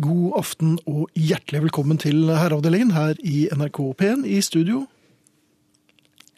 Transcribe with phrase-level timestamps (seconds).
[0.00, 4.86] God aften og hjertelig velkommen til Herreavdelingen her i NRK P1 i studio.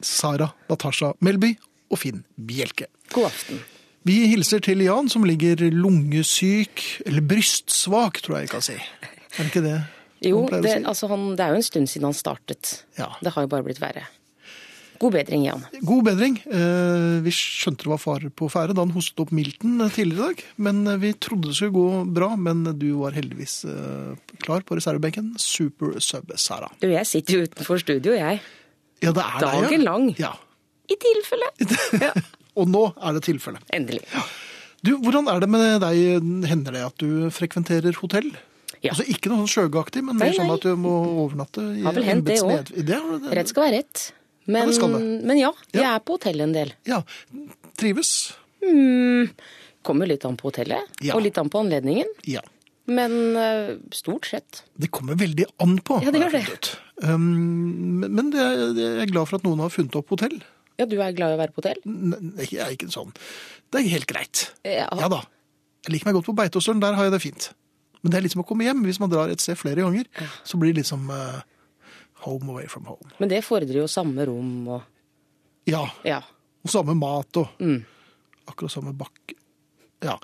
[0.02, 1.52] Sara Natasha Melby
[1.92, 2.88] og Finn Bjelke.
[3.14, 3.60] God aften.
[4.08, 8.80] Vi hilser til Jan som ligger lungesyk, eller brystsvak, tror jeg jeg kan si.
[8.80, 9.78] Er det ikke det?
[10.26, 10.82] Jo, det, si?
[10.82, 12.72] altså han, det er jo en stund siden han startet.
[12.98, 13.12] Ja.
[13.22, 14.08] Det har jo bare blitt verre.
[15.02, 15.64] God bedring, Jan.
[15.82, 16.36] God bedring.
[16.46, 20.28] Eh, Vi skjønte det var fare på ferde da han hostet opp milten tidligere i
[20.36, 20.42] dag.
[20.62, 24.12] Men eh, vi trodde det skulle gå bra, men du var heldigvis eh,
[24.44, 25.32] klar på reservebenken.
[25.42, 26.70] Super sub, Sara.
[26.82, 28.38] Du, jeg sitter jo utenfor studio, jeg.
[29.02, 29.82] Ja, det er Dagen det, ja.
[29.90, 30.06] lang.
[30.22, 30.32] Ja.
[30.92, 31.50] I tilfelle.
[32.02, 32.12] Ja,
[32.60, 33.58] Og nå er det tilfelle.
[33.72, 34.02] endelig.
[34.84, 36.22] Du, hvordan er det med deg?
[36.50, 38.30] Hender det at du frekventerer hotell?
[38.82, 38.90] Ja.
[38.92, 41.94] Altså Ikke noe sånn sjøgaktig, men Nei, mer sånn at du må overnatte i Har
[41.94, 42.98] vel hendt Det, det-
[43.38, 44.02] Rett skal være rett.
[44.50, 46.72] Men, ja, men ja, jeg er på hotellet en del.
[46.88, 47.02] Ja.
[47.78, 48.32] Trives?
[49.82, 51.14] Kommer litt an på hotellet, Ja.
[51.16, 52.06] og litt an på anledningen.
[52.26, 52.40] Ja.
[52.86, 54.62] Men eh, stort sett.
[54.78, 56.00] Det kommer veldig an på.
[56.02, 56.72] Ja, det gjør det.
[57.02, 60.40] Um, men- det er, jeg er glad for at noen har funnet opp hotell.
[60.78, 61.78] Ja, du er glad i å være på hotell?
[61.86, 63.12] Nei, Jeg er ikke sånn.
[63.70, 64.50] Det er helt greit.
[64.64, 64.88] Ja.
[64.98, 65.22] Ja da.
[65.86, 67.50] Jeg liker meg godt på Beitostølen, der har jeg det fint.
[68.02, 68.82] Men det er litt som å komme hjem.
[68.86, 70.06] Hvis man drar et sted flere ganger,
[70.44, 71.42] så blir det liksom eh,
[72.26, 73.10] home away from home.
[73.20, 74.82] Men det fordrer jo samme rom og
[75.68, 75.84] Ja.
[76.04, 76.20] Ja.
[76.64, 77.84] Og samme mat og Mm.
[78.50, 79.36] akkurat samme bakke.
[80.02, 80.16] Ja.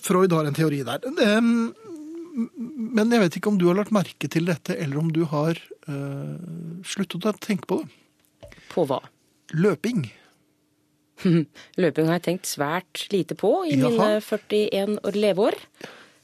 [0.00, 1.00] Freud har en teori der.
[2.78, 5.58] Men jeg vet ikke om du har lagt merke til dette, eller om du har
[5.88, 6.36] uh,
[6.86, 8.52] sluttet å tenke på det.
[8.70, 9.00] På hva?
[9.56, 10.04] Løping.
[11.82, 13.90] Løping har jeg tenkt svært lite på i Jaha.
[13.90, 15.56] mine 41 år leveår.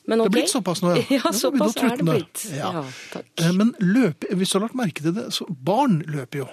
[0.07, 0.27] Men Det ok.
[0.31, 1.05] er blitt såpass nå, ja.
[1.17, 2.45] Ja, Det såpass er det blitt.
[2.53, 2.73] Ja.
[2.77, 3.31] Ja, takk.
[3.41, 6.49] Eh, Men løp, hvis du har lagt merke til det, så barn løper jo.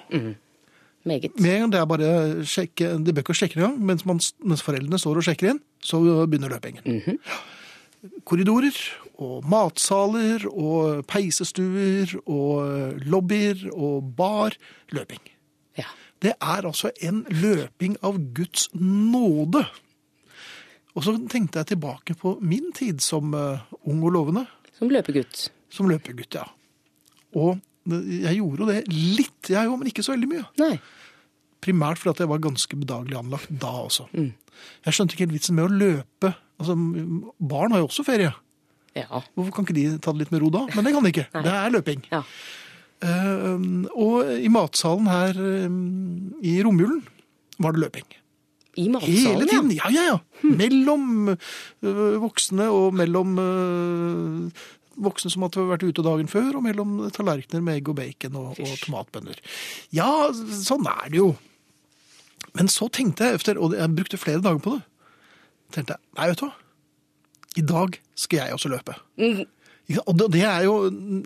[1.04, 1.34] Meget.
[1.42, 2.10] Med en gang det er bare
[2.46, 5.98] sjekke, de bør ikke sjekke engang, mens, man, mens foreldrene står og sjekker inn, så
[6.30, 6.86] begynner løpingen.
[6.86, 7.18] Mhm.
[8.26, 8.78] Korridorer
[9.22, 14.56] og matsaler og peisestuer og lobbyer og bar.
[14.94, 15.22] Løping.
[15.78, 15.86] Ja.
[16.22, 19.66] Det er altså en løping av Guds nåde.
[20.96, 24.46] Og så tenkte jeg tilbake på min tid som uh, ung og lovende,
[24.78, 25.50] Som løpegutt.
[25.72, 26.46] som løpegutt, ja.
[27.38, 30.44] Og jeg gjorde jo det litt, jeg òg, men ikke så veldig mye.
[30.60, 30.76] Nei.
[31.64, 34.08] Primært fordi at jeg var ganske bedagelig anlagt da også.
[34.18, 36.34] Jeg skjønte ikke helt vitsen med å løpe.
[36.62, 36.76] Altså,
[37.40, 38.34] barn har jo også ferie.
[38.98, 39.06] Ja.
[39.38, 40.66] Hvorfor kan ikke de ta det litt med ro da?
[40.76, 41.28] Men det kan de ikke.
[41.38, 42.04] Det er løping.
[42.12, 42.24] ja.
[43.02, 43.58] Uh,
[43.98, 47.00] og i matsalen her um, i romjulen
[47.58, 48.06] var det løping.
[48.80, 49.72] I Hele matsalen, tiden.
[49.76, 50.20] Ja, ja, ja.
[50.48, 54.64] Mellom øh, voksne og mellom øh,
[55.02, 58.60] voksne som hadde vært ute dagen før, og mellom tallerkener med egg og bacon og,
[58.60, 59.40] og tomatbønner.
[59.96, 61.30] Ja, sånn er det jo.
[62.58, 64.84] Men så tenkte jeg efter, og jeg brukte flere dager på det,
[65.76, 66.54] tenkte jeg, nei, vet du hva?
[67.60, 68.96] I dag skal jeg også løpe.
[69.20, 69.48] ja.
[69.90, 70.74] Ja, Og det, er jo,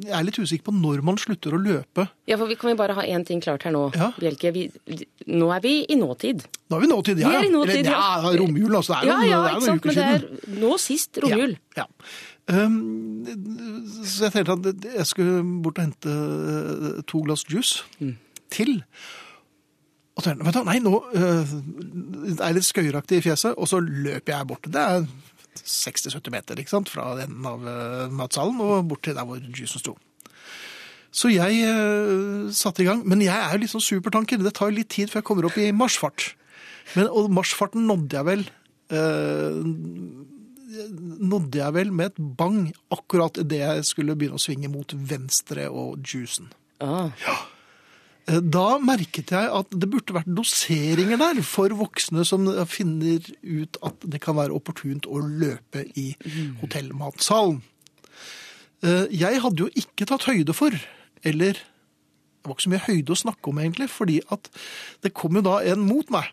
[0.01, 2.07] jeg er litt usikker på når man slutter å løpe.
[2.25, 4.07] Ja, for vi kan vi bare ha én ting klart her nå, Ja.
[4.17, 4.51] Bjelke.
[4.55, 4.63] Vi,
[5.27, 6.45] nå er vi i nåtid.
[6.71, 7.29] Nå er vi i nåtid, ja.
[7.29, 8.21] Vi er i nåtid, Eller, ja.
[8.23, 8.31] ja.
[8.39, 8.95] romjul, altså.
[9.01, 9.83] Det er Ja, jo ja, det er noen sant.
[9.83, 9.95] siden.
[9.95, 11.57] Men det er nå sist romjul.
[11.77, 11.85] Ja.
[11.85, 12.15] ja.
[12.45, 13.25] Um,
[14.05, 17.83] så jeg tenkte at jeg skulle bort og hente uh, to glass juice
[18.53, 18.75] til.
[20.15, 21.55] Og tenkte, vet du, nei, nå uh,
[22.39, 24.69] er jeg litt skøyeraktig i fjeset, og så løper jeg bort.
[24.71, 25.07] Det er
[25.61, 26.91] 60-70 meter ikke sant?
[26.91, 29.95] fra enden av uh, matsalen og bort til der hvor juicen sto.
[31.15, 34.41] Så jeg uh, satte i gang, men jeg er jo litt sånn supertanker.
[34.43, 36.33] Det tar litt tid før jeg kommer opp i marsjfart.
[36.97, 38.45] Men, og marsjfarten nådde jeg vel
[38.93, 39.61] uh,
[40.75, 42.59] nådde jeg vel med et bang
[42.91, 46.51] akkurat idet jeg skulle begynne å svinge mot venstre og juicen.
[46.83, 47.54] Ah, Eh,
[48.25, 54.01] Da merket jeg at det burde vært doseringer der for voksne som finner ut at
[54.01, 56.07] det kan være opportunt å løpe i
[56.63, 57.59] hotellmatsalen.
[58.81, 60.73] Eh, Jeg hadde jo ikke tatt høyde for,
[61.23, 64.49] eller det var ikke så mye høyde å snakke om egentlig, fordi at
[65.05, 66.31] det kom jo da en mot meg.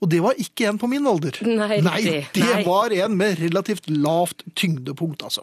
[0.00, 1.34] Og det var ikke en på min alder.
[1.42, 2.62] Nei, Nei det- det nei.
[2.64, 5.42] var en med relativt lavt tyngdepunkt, altså.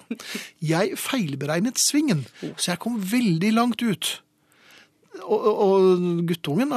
[0.62, 2.26] Jeg feilberegnet svingen,
[2.56, 4.22] så jeg kom veldig langt ut.
[5.26, 6.72] Og, og, guttungen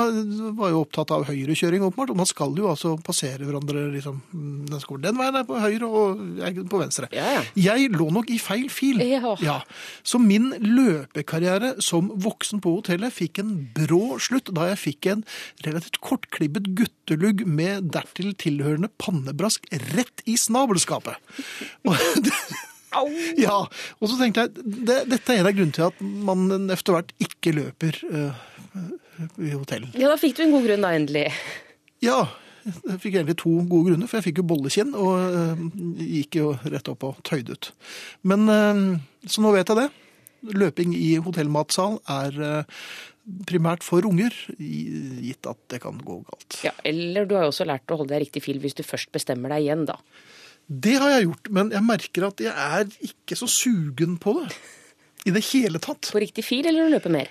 [0.57, 2.13] var jo opptatt av høyrekjøring, åpenbart.
[2.15, 5.89] Og man skal jo altså passere hverandre liksom Den, skolen den veien er på høyre,
[5.89, 7.11] og jeg på venstre.
[7.15, 7.43] Ja, ja.
[7.59, 9.03] Jeg lå nok i feil fil.
[9.43, 9.59] Ja.
[10.07, 15.27] Så min løpekarriere som voksen på hotellet fikk en brå slutt da jeg fikk en
[15.67, 21.19] relativt kortklibbet guttelugg med dertil tilhørende pannebrask rett i snabelskapet.
[21.89, 21.97] Og
[22.97, 23.07] Au!
[23.37, 23.57] ja,
[23.99, 27.11] og så tenkte jeg, det, dette er en av grunnene til at man efter hvert
[27.25, 28.43] ikke løper eh,
[29.45, 29.89] i hotell.
[29.99, 31.27] Ja, da fikk du en god grunn da, endelig.
[32.05, 32.21] Ja,
[32.69, 35.63] Jeg fikk egentlig to gode grunner, for jeg fikk jo bollekinn og eh,
[36.19, 37.71] gikk jo rett opp og tøyde ut.
[38.29, 38.83] Men eh,
[39.29, 39.89] Så nå vet jeg det.
[40.55, 42.37] Løping i hotellmatsal er
[43.49, 46.61] primært for unger, gitt at det kan gå galt.
[46.65, 49.11] Ja, Eller du har jo også lært å holde deg riktig fil hvis du først
[49.13, 49.99] bestemmer deg igjen, da.
[50.69, 54.53] Det har jeg gjort, men jeg merker at jeg er ikke så sugen på det.
[55.27, 56.11] I det hele tatt.
[56.13, 57.31] På riktig fil eller å løpe mer?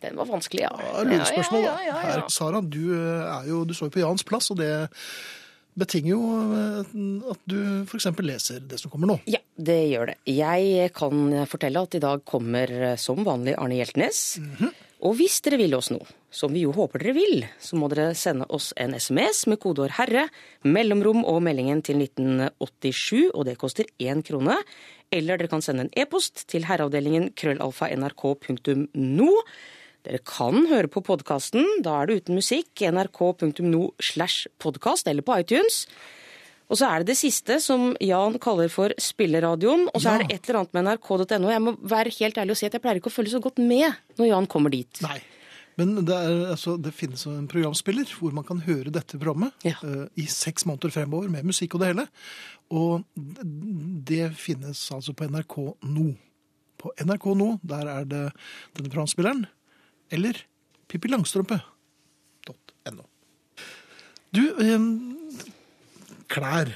[0.00, 0.70] Den var vanskelig, ja.
[0.80, 4.24] Ja, Lurespørsmål, Ja, ja, Her, Sara, du, eh, er jo, du står jo på Jans
[4.24, 4.70] plass, og det
[5.80, 6.22] betinger jo
[6.56, 6.94] eh,
[7.34, 8.08] at du f.eks.
[8.24, 9.18] leser det som kommer nå.
[9.30, 10.16] Ja, det gjør det.
[10.30, 14.22] Jeg kan fortelle at i dag kommer eh, som vanlig Arne Hjeltnes.
[15.04, 18.14] Og hvis dere vil oss noe, som vi jo håper dere vil, så må dere
[18.14, 20.28] sende oss en SMS med kodeord 'herre',
[20.64, 24.56] mellomrom og meldingen til 1987, og det koster én krone.
[25.12, 29.30] Eller dere kan sende en e-post til herreavdelingen krøllalfa nrk.no.
[30.06, 35.36] Dere kan høre på podkasten, da er det uten musikk, nrk.no slash podkast, eller på
[35.42, 35.86] iTunes.
[36.70, 39.88] Og så er det det siste, som Jan kaller for spilleradioen.
[39.92, 40.14] Og så Ja.
[40.14, 41.50] er det et eller annet med nrk.no.
[41.50, 43.58] Jeg må være helt ærlig og si at jeg pleier ikke å følge så godt
[43.58, 45.02] med når Jan kommer dit.
[45.02, 45.20] Nei.
[45.80, 49.78] Men det, er, altså, det finnes en programspiller hvor man kan høre dette programmet Ja.
[49.80, 52.06] uh, i seks måneder fremover med musikk og det hele.
[52.76, 53.06] Og
[54.06, 55.56] det finnes altså på NRK
[55.88, 56.10] nå.
[56.80, 58.24] På NRK nå, der er det
[58.76, 59.46] denne programspilleren.
[60.12, 60.44] Eller
[60.90, 63.04] Pippi Langstrømpe.no.
[64.30, 64.84] Du, eh,
[66.30, 66.70] klær.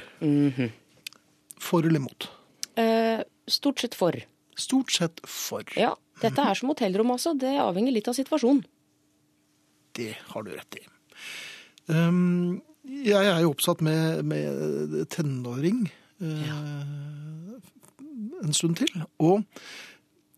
[1.62, 2.28] For eller imot?
[2.76, 4.18] Eh, stort sett for.
[4.58, 5.62] Stort sett for.
[5.78, 7.34] Ja, dette er som hotellrom, altså.
[7.38, 8.64] Det avhenger litt av situasjonen.
[9.94, 10.84] Det har du rett i.
[11.86, 15.86] Um, jeg er jo oppsatt med, med tenåring
[16.20, 16.58] ja.
[18.42, 19.04] en stund til.
[19.22, 19.44] Og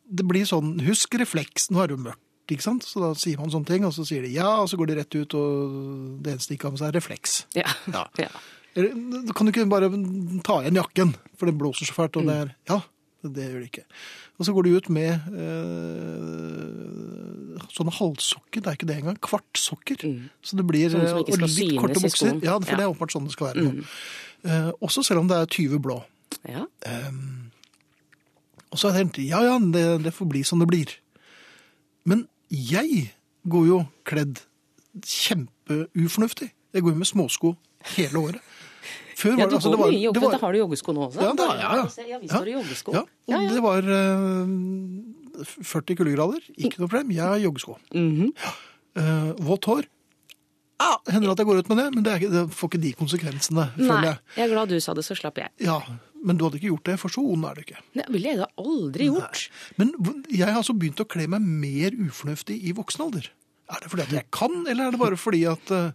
[0.07, 1.71] det blir sånn Husk refleks.
[1.73, 2.87] Nå er det jo mørkt, ikke sant?
[2.87, 4.99] Så da sier man sånne ting, og så sier de ja, og så går de
[5.01, 7.39] rett ut, og det eneste de ikke har med seg, er refleks.
[7.59, 7.71] Ja.
[7.91, 8.05] Ja.
[8.27, 8.31] ja.
[8.77, 8.93] Eller,
[9.33, 9.89] kan du ikke bare
[10.45, 12.83] ta igjen jakken, for det blåser så fælt, og det er Ja,
[13.25, 13.87] det gjør det ikke.
[14.37, 17.06] Og så går de ut med eh,
[17.77, 20.05] sånne halvsokker, det er ikke det engang, kvartsokker.
[20.43, 22.41] Så det blir sånn og litt korte bukser.
[22.43, 22.77] Ja, for Ja.
[22.77, 23.85] det er åpenbart sånn det skal være Mm.
[24.47, 26.03] Uh, også selv om det er 20 blå.
[26.49, 26.65] ja.
[28.73, 30.91] Og så har jeg tenkt, ja ja, det, det får bli som det blir.
[32.05, 33.13] Men jeg
[33.49, 34.41] går jo kledd
[35.07, 36.51] kjempeufornuftig.
[36.75, 37.55] Jeg går jo med småsko
[37.97, 38.41] hele året.
[39.17, 40.15] Før Ja, du det- altså, går det var- mye i jogg.
[40.33, 41.21] det har du joggesko nå også?
[41.23, 41.63] Ja, det har jeg.
[41.63, 42.93] Ja, Ja, visst har du joggesko.
[42.93, 43.49] Ja, og Ja, ja.
[43.55, 44.47] det var eh,
[45.45, 46.49] 40 kuldegrader.
[46.57, 47.13] Ikke noe problem.
[47.17, 47.77] Jeg har joggesko.
[47.95, 48.31] Mm -hmm.
[49.01, 49.87] uh, vått hår.
[50.77, 52.91] Ah, hender at jeg går ut med det, men det, er det får ikke de
[52.99, 54.19] konsekvensene, føler Nei, jeg.
[54.37, 55.49] jeg er glad du sa det, så slapp jeg.
[55.65, 55.81] Ja,
[56.27, 57.81] Men du hadde ikke gjort det, for så ond er du ikke.
[57.95, 59.49] Det ville jeg da aldri gjort.
[59.77, 59.93] Men
[60.33, 63.29] jeg har altså begynt å kle meg mer ufornuftig i voksen alder.
[63.71, 65.93] Er det fordi at jeg kan, eller er det bare fordi at uh,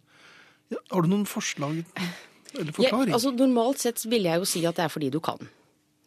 [0.72, 1.82] ja, Har du noen forslag
[2.54, 3.12] eller forklaring?
[3.12, 5.42] Ja, altså, normalt sett vil jeg jo si at det er fordi du kan.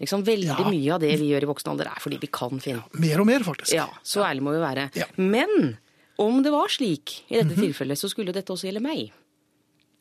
[0.02, 0.68] Liksom, veldig Ja.
[0.68, 2.82] mye av det vi gjør i voksen alder er fordi vi kan, Finn.
[2.98, 3.72] Mer og mer, faktisk.
[3.76, 4.88] Ja, så ærlig må vi være.
[4.98, 5.06] Ja.
[5.16, 5.76] Men
[6.18, 9.12] om det var slik i dette tilfellet, så skulle dette også gjelde meg.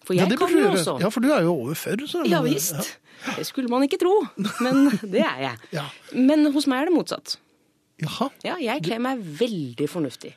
[0.03, 0.99] For Ja, jeg kan jo også.
[0.99, 2.07] Ja, for du er jo over 40.
[2.09, 2.97] Så, Ja visst.
[3.37, 4.27] Det skulle man ikke tro,
[4.59, 5.57] men det er jeg.
[5.71, 5.85] Ja.
[6.13, 7.37] Men hos meg er det motsatt.
[8.01, 8.29] Jaha.
[8.43, 10.33] Ja, jeg kler meg veldig fornuftig.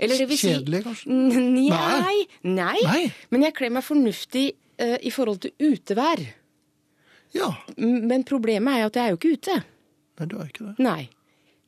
[0.00, 1.10] Eller si Kjedelig, kanskje?
[1.12, 2.26] Nei.
[2.42, 2.78] nei.
[2.86, 3.02] Nei.
[3.30, 6.22] Men jeg kler meg fornuftig uh, i forhold til utevær.
[7.36, 7.50] Ja.
[7.78, 9.58] Men problemet er at jeg er jo ikke ute.
[10.20, 10.74] Nei, du er ikke det.
[10.84, 11.08] Nei.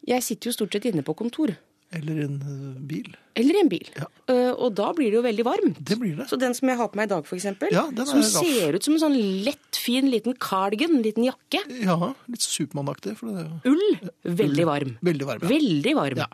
[0.05, 1.55] Jeg sitter jo stort sett inne på kontor.
[1.95, 3.13] Eller en eh, bil.
[3.39, 3.87] Eller en bil.
[3.95, 4.09] Ja.
[4.27, 5.79] Uh, og da blir det jo veldig varmt.
[5.87, 6.27] Det blir det.
[6.31, 8.35] Så den som jeg har på meg i dag, for eksempel, Ja, den som raff.
[8.35, 11.63] ser ut som en sånn lett, fin liten cardigan, en liten jakke.
[11.85, 11.97] Ja,
[12.31, 13.15] litt Supermann-aktig.
[13.21, 14.11] Det er Ull.
[14.43, 14.97] Veldig varm.
[15.07, 15.47] veldig varm.
[15.47, 15.53] Ja.
[15.55, 16.23] Veldig varm.
[16.25, 16.29] Ja.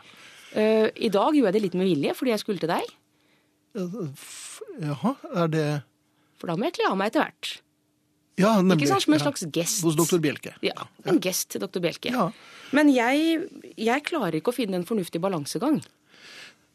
[0.51, 2.89] Uh, I dag gjorde jeg det litt med vilje, fordi jeg skulle til deg.
[4.81, 5.13] Jaha,
[5.43, 5.67] er det
[6.41, 7.51] For da må jeg kle av meg etter hvert.
[8.39, 8.85] Ja, nemlig.
[8.85, 9.81] Ikke sant, som en slags gest.
[9.83, 10.53] Hos doktor Bjelke.
[10.63, 12.11] Ja, En gest til doktor Bjelke.
[12.13, 12.29] Ja.
[12.71, 13.41] Men jeg,
[13.77, 15.81] jeg klarer ikke å finne en fornuftig balansegang.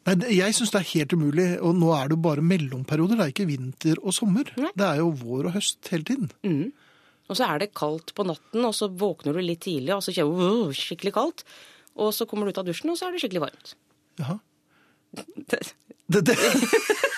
[0.07, 3.17] Nei, jeg syns det er helt umulig, og nå er det jo bare mellomperioder.
[3.19, 4.53] Det er ikke vinter og sommer.
[4.55, 4.69] Nei.
[4.77, 6.29] Det er jo vår og høst hele tiden.
[7.27, 10.13] Og så er det kaldt på natten, og så våkner du litt tidlig, og så
[10.15, 11.43] kjenner du uh, skikkelig kaldt.
[11.99, 13.73] Og så kommer du ut av dusjen, og så er det skikkelig varmt.
[14.21, 14.37] Jaha.
[15.51, 15.73] Det-
[16.07, 16.37] Det, det.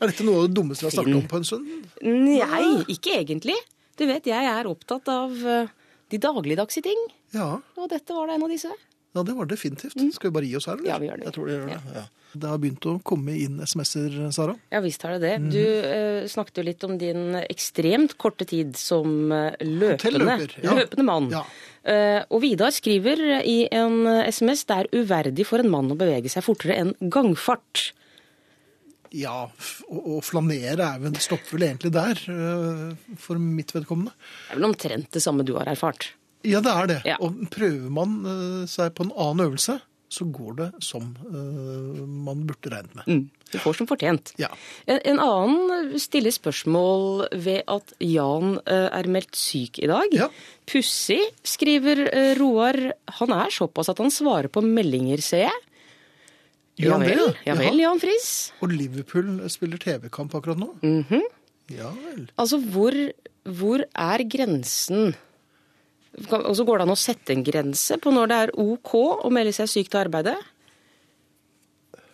[0.00, 1.88] er dette noe av det dummeste vi har snakket om på en stund?
[2.02, 2.64] Nei,
[2.94, 3.56] ikke egentlig.
[3.98, 5.72] Du vet, jeg er opptatt av eh,
[6.12, 8.70] de dagligdagse ting, Ja, og dette var da en av disse.
[9.16, 9.98] ja det var det definitivt.
[10.14, 10.86] Skal vi bare gi oss her, eller?
[10.86, 10.92] Mm.
[10.92, 11.24] Ja, vi gjør det.
[11.28, 11.96] Jeg tror det gjør det.
[11.98, 12.04] Ja.
[12.38, 14.52] Det har begynt å komme inn SMS-er, Sara.
[14.70, 15.34] Ja visst har det det.
[15.40, 15.50] Mhm.
[15.50, 20.74] Du eh, snakket jo litt om din ekstremt korte tid som eh, løpende, ja.
[20.76, 21.30] løpende mann.
[21.32, 21.42] Ja.
[21.88, 25.96] Eh, og Vidar skriver i en eh, SMS det er uverdig for en mann å
[25.98, 27.88] bevege seg fortere enn gangfart.
[29.16, 29.48] Ja,
[29.88, 34.12] å flanere er vel, stopper vel egentlig der, eh, for mitt vedkommende.
[34.48, 36.10] Det er vel omtrent det samme du har erfart.
[36.46, 37.02] Ja, det er det.
[37.08, 37.18] Ja.
[37.24, 42.46] Og prøver man eh, seg på en annen øvelse, så går det som eh, man
[42.48, 43.08] burde regnet med.
[43.08, 43.24] Mm.
[43.52, 44.34] Du får som fortjent.
[44.40, 44.48] Ja.
[44.88, 50.12] En, en annen stiller spørsmål ved at Jan er meldt syk i dag.
[50.12, 50.28] Ja.
[50.68, 52.04] Pussig, skriver
[52.36, 52.76] Roar.
[53.20, 55.64] Han er såpass at han svarer på meldinger, ser jeg.
[56.78, 57.52] Gjør han vel, ja?
[57.52, 58.28] ja vel, Jan Friis.
[58.62, 60.70] Og Liverpool spiller TV-kamp akkurat nå?
[60.84, 61.24] Mhm.
[61.74, 62.28] Ja vel.
[62.40, 62.94] Altså, hvor,
[63.44, 65.10] hvor er grensen?
[66.28, 69.30] Og så går det an å sette en grense på når det er OK å
[69.34, 70.38] melde seg syk til arbeidet?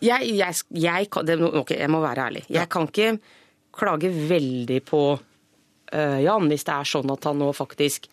[0.05, 2.43] Jeg, jeg, jeg, kan, det, ok, jeg må være ærlig.
[2.53, 3.15] Jeg kan ikke
[3.75, 8.11] klage veldig på uh, Jan hvis det er sånn at han nå faktisk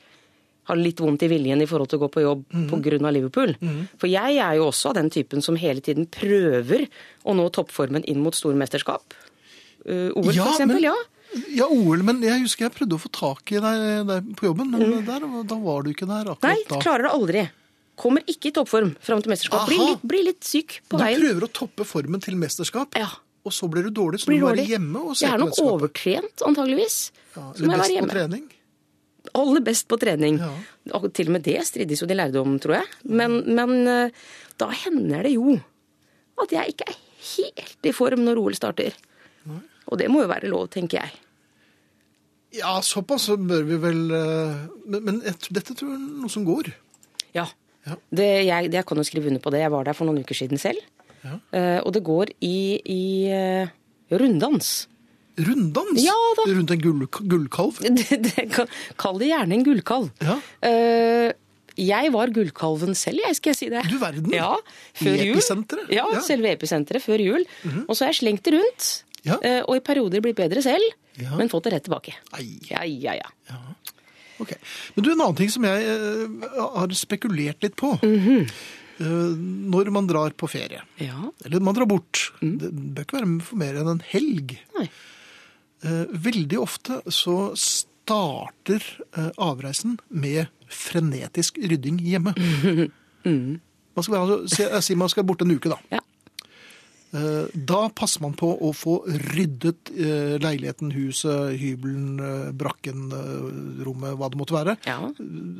[0.72, 2.68] har litt vondt i viljen i forhold til å gå på jobb mm.
[2.72, 3.56] på av Liverpool.
[4.02, 6.88] For jeg er jo også av den typen som hele tiden prøver
[7.28, 9.16] å nå toppformen inn mot stormesterskap.
[9.86, 10.80] Uh, OL, Ja, for eksempel.
[10.80, 10.96] men- Ja.
[11.48, 14.70] Ja, OL, men jeg husker jeg prøvde å få tak i deg deg på jobben,
[14.72, 16.80] men der, da var du ikke der akkurat Nei, da.
[16.84, 17.44] klarer det aldri.
[17.96, 19.68] Kommer ikke i toppform fram til mesterskap.
[19.70, 23.08] Blir litt, blir litt syk på Du prøver å toppe formen til mesterskap, Ja.
[23.46, 25.38] og så blir du dårlig, så Blir du må være hjemme og se Jeg er
[25.38, 25.72] nok mesterskapet.
[25.72, 27.12] overtrent, antageligvis.
[27.36, 28.50] Ja, eller best på trening.
[29.38, 30.40] Aller best på trening.
[30.42, 30.52] Ja.
[30.98, 32.90] Og til og med det strides jo de lærde om, tror jeg.
[33.08, 34.22] Men, men eh,
[34.60, 35.56] da hender det jo
[36.42, 37.00] at jeg ikke er
[37.32, 38.96] helt i form når OL starter.
[39.92, 41.20] Og det må jo være lov, tenker jeg.
[42.60, 44.56] Ja, såpass så bør vi vel eh,
[44.92, 46.72] Men, men dette tror jeg er noe som går.
[47.38, 47.48] Ja.
[47.88, 47.96] Ja.
[48.14, 49.64] Det, jeg, jeg kan jo skrive under på det.
[49.64, 50.82] Jeg var der for noen uker siden selv.
[51.24, 51.38] Ja.
[51.56, 52.58] Eh, og det går i,
[52.92, 53.02] i
[54.12, 54.74] runddans.
[55.40, 56.16] Runddans Ja
[56.48, 57.80] rundt en gull, gullkalv.
[59.02, 60.10] Kall det gjerne en gullkalv.
[60.24, 60.38] Ja.
[60.66, 61.30] Uh,
[61.80, 63.86] jeg var gullkalven selv, jeg, skal jeg si det.
[63.88, 64.34] Du verden.
[64.36, 64.58] Ja,
[64.98, 65.94] før I episenteret?
[65.94, 66.20] Ja, Ja.
[66.26, 67.46] Selve episenteret før jul.
[67.88, 68.90] Og så har jeg slengt det rundt.
[69.24, 69.38] Ja.
[69.40, 71.36] Uh, Og i perioder blitt bedre selv, Ja.
[71.38, 72.16] men fått det rett tilbake.
[72.38, 72.60] Ei.
[72.70, 73.32] Ja, ja, ja.
[73.50, 73.62] Ja.
[74.42, 74.56] Ok.
[74.96, 77.96] Men du, en annen ting som jeg uh, har spekulert litt på.
[78.04, 78.52] Mm -hmm
[79.02, 81.32] når man drar på ferie, ja.
[81.46, 84.60] eller man drar bort, det bør ikke være for mer enn en helg.
[84.78, 84.88] Nei.
[85.84, 88.84] Eh, veldig ofte så starter
[89.18, 92.36] eh, avreisen med frenetisk rydding hjemme.
[93.26, 95.78] Man skal, altså, jeg sier man skal borte en uke, da.
[95.92, 96.00] Ja.
[97.12, 98.94] Eh, Da passer man på å få
[99.34, 99.92] ryddet
[100.42, 102.22] leiligheten, huset, hybelen,
[102.58, 103.10] brakken,
[103.84, 104.78] rommet, hva det måtte være.
[104.88, 104.96] ja.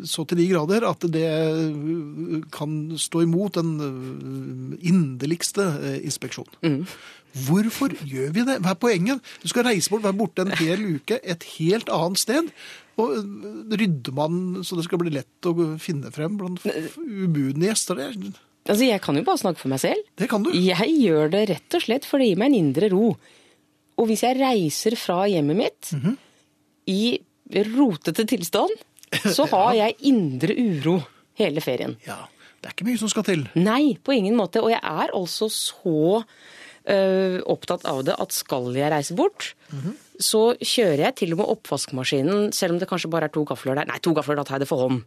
[0.08, 1.28] Så til de grader at det
[2.56, 3.76] kan stå imot den
[4.80, 5.68] inderligste
[6.02, 6.48] inspeksjon.
[6.64, 6.86] Mm.
[7.34, 8.58] Hvorfor gjør vi det?
[8.62, 9.22] Hva er poenget?
[9.42, 12.50] Du skal reise bort, være borte en hel uke et helt annet sted.
[13.00, 17.70] Og eh, rydder man så det skal bli lett å finne frem blant f- ubudne
[17.72, 17.96] gjester?
[18.02, 18.18] der?
[18.68, 20.04] Altså, jeg kan jo bare snakke for meg selv.
[20.20, 20.52] det kan du.
[20.54, 23.14] Jeg gjør det rett og slett for det gir meg en indre ro.
[23.98, 26.18] Og hvis jeg reiser fra hjemmet mitt Mhm.
[26.88, 27.20] i
[27.76, 28.72] rotete tilstand,
[29.26, 31.00] så har jeg indre uro
[31.40, 31.98] hele ferien.
[32.08, 32.28] Ja,
[32.62, 33.48] Det er ikke mye som skal til.
[33.58, 34.62] Nei, på ingen måte.
[34.62, 36.24] Og jeg er altså så øh,
[37.46, 39.54] opptatt av det at skal jeg reise bort,
[40.22, 43.76] så kjører jeg til og med oppvaskmaskinen, selv om det kanskje bare er to gafler
[43.78, 43.86] der.
[43.90, 45.04] Nei, to gafler, da tar jeg det for hånd.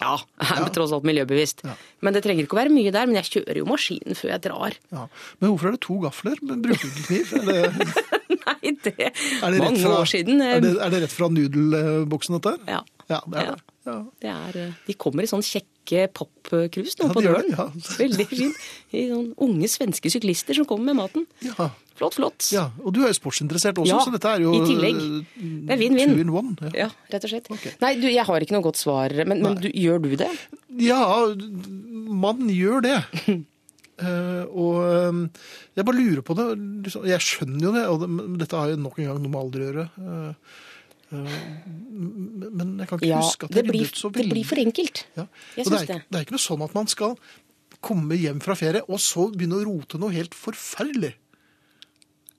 [0.00, 1.60] Ja, jeg er tross alt miljøbevisst.
[1.64, 1.76] Ja.
[2.02, 4.42] Men det trenger ikke å være mye der, men jeg kjører jo maskinen før jeg
[4.48, 4.74] drar.
[4.92, 5.04] Ja.
[5.40, 6.40] Men hvorfor er det to gafler?
[6.42, 7.26] Men bruker du ikke kniv?
[7.46, 7.60] Det,
[8.46, 10.40] Nei, det er det Mange fra, år siden.
[10.42, 12.76] eh, Er det, er det rett fra nudelboksen, dette her?
[12.78, 12.82] Ja.
[13.10, 13.62] Ja, det er det.
[13.86, 13.96] Ja.
[14.20, 17.46] Det er, eh, de kommer i sånn kjekke popkrus nå Ja, på døren.
[17.46, 17.66] det, ja.
[18.02, 18.62] Veldig fint.
[18.98, 21.26] I sånn unge svenske syklister som kommer med maten.
[21.46, 21.68] Ja.
[21.96, 22.48] Flott, flott.
[22.52, 22.66] ja.
[22.82, 24.98] Og du er jo sportsinteressert også, så dette er jo i tillegg.
[24.98, 26.12] eh, Det er vinn-vinn.
[26.16, 26.72] Two in one.
[26.76, 26.90] Ja.
[27.14, 27.46] Rett og slett.
[27.54, 27.72] Okay.
[27.80, 30.32] Nei, du, jeg har ikke noe godt svar, men, men du, gjør du det?
[30.82, 30.98] ja,
[32.26, 32.98] man gjør det.
[33.96, 35.22] Uh, og eh,
[35.78, 36.50] jeg bare lurer på det.
[37.08, 38.10] Jeg skjønner jo det, og det,
[38.42, 39.86] dette har jo nok en gang noe med alder å gjøre.
[40.02, 40.56] Eh,
[41.10, 44.60] men jeg kan ikke Ja, huske at det jeg blir, ryddet så det blir for
[44.60, 45.04] enkelt.
[45.16, 45.26] Ja.
[45.56, 46.18] Jeg det, er, det.
[46.18, 47.14] er ikke noe sånn at man skal
[47.84, 51.12] komme hjem fra ferie og så begynne å rote noe helt forferdelig.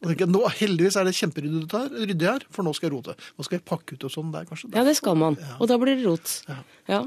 [0.03, 3.15] Og tenke, Nå, heldigvis er det kjemperyddig her, for nå skal jeg rote.
[3.37, 4.69] Nå skal jeg pakke ut og sånn der, kanskje.
[4.75, 5.39] Ja, det skal man.
[5.57, 6.33] Og da blir det rot.
[6.49, 6.57] Ja.
[6.91, 6.99] Ja.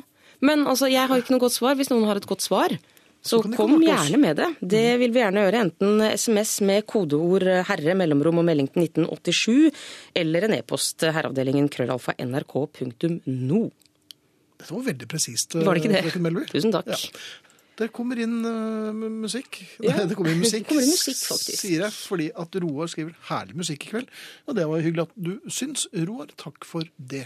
[0.42, 1.76] Men altså, jeg har ikke noe godt svar.
[1.78, 2.74] Hvis noen har et godt svar,
[3.20, 4.48] så, så kom gjerne med det.
[4.64, 5.60] Det vil vi gjerne gjøre.
[5.66, 9.70] Enten SMS med kodeord 'herre', mellomrom og melding til 1987,
[10.16, 13.62] eller en e-post herreavdelingen krøllalfa nrk.no.
[14.60, 15.54] Dette var veldig presist.
[15.56, 16.48] Var det ikke det?
[16.52, 16.90] Tusen takk.
[16.92, 17.22] Ja.
[17.80, 19.56] Det kommer inn uh, musikk.
[19.80, 21.62] Ja, det kommer inn musikk, kommer inn musikk, faktisk.
[21.62, 24.10] sier jeg, fordi at Roar skriver herlig musikk i kveld.
[24.50, 26.28] Og det var hyggelig at du syns, Roar.
[26.40, 27.24] Takk for det.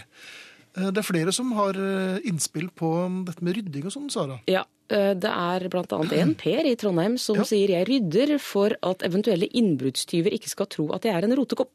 [0.77, 2.93] Eh, Det er flere som har eh, innspill på
[3.27, 4.39] dette med rydding og sånn, Sara.
[4.47, 7.43] Ja, det er annet en Per i Trondheim som Ja.
[7.49, 11.73] sier jeg rydder for at eventuelle innbruddstyver ikke skal tro at jeg er en rotekopp.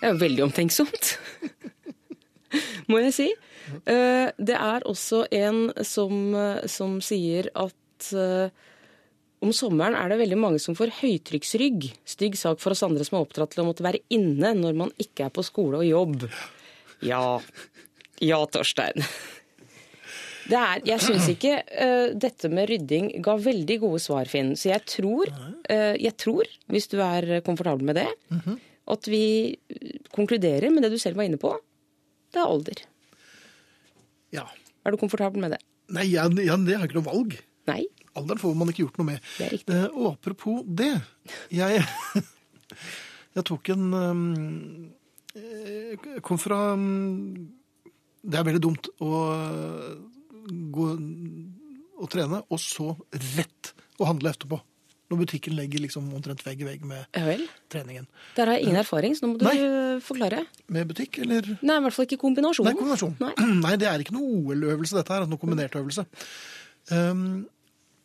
[0.00, 1.14] Det er jo veldig omtenksomt.
[2.90, 3.26] Må jeg si.
[3.90, 8.48] Eh, Det er også en som, eh, som sier at eh,
[9.44, 11.90] om sommeren er det veldig mange som får høytrykksrygg.
[12.08, 14.92] Stygg sak for oss andre som er oppdratt til å måtte være inne når man
[15.00, 16.28] ikke er på skole og jobb.
[17.04, 17.40] Ja.
[18.24, 19.02] Ja, Torstein.
[20.44, 24.52] Det er, jeg syns ikke uh, dette med rydding ga veldig gode svar, Finn.
[24.60, 25.30] Så jeg tror,
[25.70, 28.08] uh, jeg tror, hvis du er komfortabel med det,
[28.92, 29.24] at vi
[30.12, 31.54] konkluderer med det du selv var inne på.
[32.34, 32.84] Det er alder.
[34.34, 34.44] Ja.
[34.84, 35.60] Er du komfortabel med det?
[35.94, 37.36] Nei, ja, ja, det har ikke noe valg.
[37.68, 37.84] Nei?
[38.18, 39.28] Alderen får man ikke gjort noe med.
[39.38, 39.76] Det er riktig.
[39.76, 40.92] Eh, Og apropos det.
[41.54, 41.84] Jeg,
[43.36, 44.24] jeg tok en um,
[45.34, 47.32] eh, Kom fra um,
[48.22, 49.94] Det er veldig dumt å uh,
[50.44, 50.86] gå
[51.94, 52.92] og trene, og så
[53.36, 54.58] rett å handle etterpå.
[55.12, 57.34] Når butikken legger liksom omtrent vegg i vegg med Ja
[57.70, 58.06] treningen.
[58.38, 59.56] Der har jeg ingen erfaring, så nå må du Nei.
[59.60, 60.46] eh, forklare.
[60.72, 62.72] Med butikk, eller Nei, i hvert fall ikke kombinasjonen.
[62.72, 63.16] Nei, kombinasjon.
[63.20, 63.34] Nei.
[63.66, 65.28] Nei, det er ikke noe OL-øvelse, dette her.
[65.28, 66.06] Noe kombinert øvelse.
[66.88, 67.44] Um,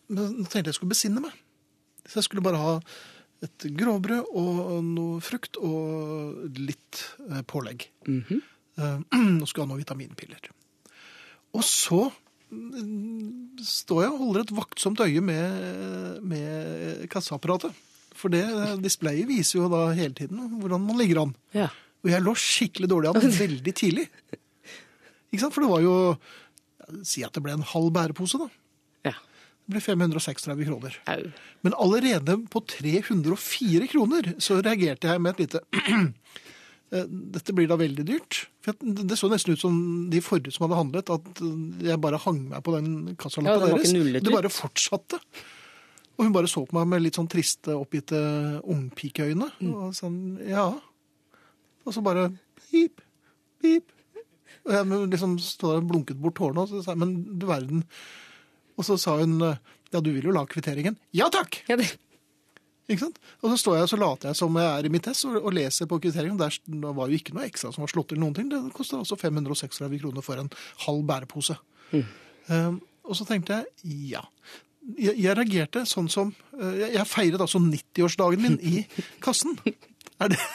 [0.09, 1.39] men nå tenkte jeg jeg skulle besinne meg.
[2.03, 2.77] Så jeg skulle bare ha
[3.47, 7.05] et grovbrød og noe frukt og litt
[7.47, 7.87] pålegg.
[8.03, 8.23] pålegg.
[8.27, 8.41] -hmm.
[8.79, 8.99] Eh,
[9.41, 10.49] og skulle ha noen vitaminpiller.
[11.57, 12.17] Og så mm,
[13.63, 17.75] står jeg og holder et vaktsomt øye med, med kasseapparatet.
[18.19, 18.43] For det
[18.83, 21.35] displayet viser jo da hele tiden hvordan man ligger an.
[21.55, 21.69] Ja.
[22.03, 24.07] Og jeg lå skikkelig dårlig an veldig tidlig.
[25.29, 25.53] Ikke sant?
[25.55, 25.95] For det var jo
[27.05, 28.47] Si at det ble en halv bærepose, da.
[29.11, 29.11] ja.
[29.69, 30.95] Det ble 536 kroner.
[31.13, 31.27] Au.
[31.61, 35.61] Men allerede på 304 kroner så reagerte jeg med et lite
[36.89, 38.41] Dette blir da veldig dyrt.
[38.65, 39.75] For det så nesten ut som
[40.09, 41.41] de forrige som hadde handlet, at
[41.85, 44.23] jeg bare hang meg på den Ja, var ikke deres.
[44.25, 45.21] Det bare fortsatte.
[46.19, 48.17] Og hun bare så på meg med litt sånn triste, oppgitte
[48.67, 49.51] ungpikeøyne.
[49.61, 49.69] Mm.
[49.71, 50.17] Og sånn,
[50.49, 50.65] ja.
[51.85, 52.27] Og så bare
[52.65, 52.99] pip,
[53.61, 53.93] pip.
[54.67, 57.47] Og jeg liksom stod der og blunket bort tårene, og så sa jeg, men du
[57.47, 57.85] verden.
[58.75, 60.99] Og så sa hun, ja, du vil jo la kvitteringen.
[61.15, 61.61] Ja takk!
[61.69, 61.93] Ja, det,
[62.89, 63.19] Ikke sant?
[63.43, 65.37] Og så står jeg og så later jeg som jeg er i mitt test og,
[65.37, 66.39] og leser på kvitteringen.
[66.39, 68.49] Der det var jo ikke noe ekstra som var slått til noen ting.
[68.49, 70.49] Det kosta altså 536 kroner for en
[70.85, 71.57] halv bærepose.
[72.49, 74.23] Um, og så tenkte jeg ja.
[74.97, 78.83] Jeg, jeg reagerte sånn som uh, Jeg, jeg feiret altså 90-årsdagen min i
[79.25, 79.57] kassen.
[80.19, 80.39] Er det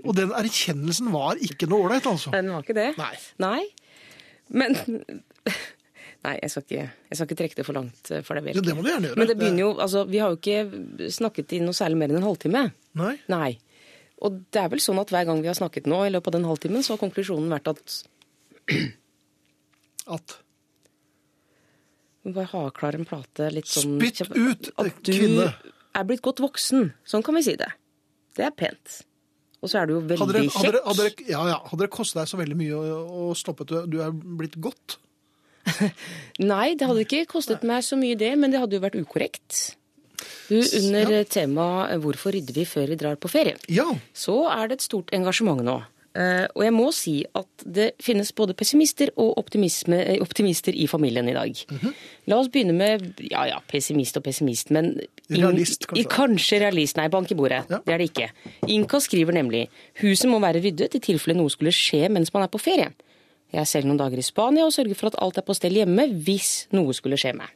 [0.00, 2.32] Og den erkjennelsen var ikke noe ålreit, altså.
[2.32, 2.90] den var ikke det.
[2.96, 3.16] Nei.
[3.42, 3.60] Nei.
[4.48, 4.78] Men
[6.20, 8.50] Nei, jeg skal, ikke, jeg skal ikke trekke det for langt eh, for deg.
[8.52, 9.18] Ja, det må du gjerne gjøre.
[9.22, 12.20] Men det begynner jo, altså, vi har jo ikke snakket i noe særlig mer enn
[12.20, 12.64] en halvtime.
[13.00, 13.14] Nei.
[13.32, 13.50] Nei.
[14.20, 16.36] Og det er vel sånn at hver gang vi har snakket nå, i løpet av
[16.36, 17.96] den halvtimen, så har konklusjonen vært at
[20.10, 20.36] At
[22.22, 25.46] vi bare ha klar en plate litt sånn Spytt ut, At du kvinne.
[25.96, 26.90] er blitt godt voksen.
[27.08, 27.70] Sånn kan vi si det.
[28.36, 28.98] Det er pent.
[29.64, 30.88] Og så er du jo veldig Hadde dere, hadde, dere, kjekk.
[30.90, 33.72] hadde, dere, ja, ja, hadde det kostet deg så veldig mye å, å stoppe at
[33.72, 34.98] du, du er blitt godt?
[36.52, 39.76] Nei, det hadde ikke kostet meg så mye det, men det hadde jo vært ukorrekt.
[40.50, 41.24] Du, under Ja.
[41.24, 43.86] temaet 'Hvorfor rydder vi før vi drar på ferie?' Ja.
[44.14, 45.82] så er det et stort engasjement nå.
[46.12, 51.28] Eh, og jeg må si at det finnes både pessimister og eh, optimister i familien
[51.28, 51.54] i dag.
[51.70, 51.94] Mhm.
[52.26, 54.98] La oss begynne med ja ja, pessimist og pessimist, men
[55.30, 56.00] Realist, kanskje.
[56.00, 56.96] i- Kanskje realist.
[56.96, 57.64] Nei, bank i bordet.
[57.70, 57.78] Ja.
[57.78, 58.30] Det er det ikke.
[58.66, 59.68] Inka skriver nemlig
[60.02, 62.92] huset må være ryddet i tilfelle noe skulle skje mens man er på ferie.
[63.50, 65.74] Jeg er selv noen dager i Spania og sørger for at alt er på stell
[65.74, 67.50] hjemme hvis noe skulle skje meg.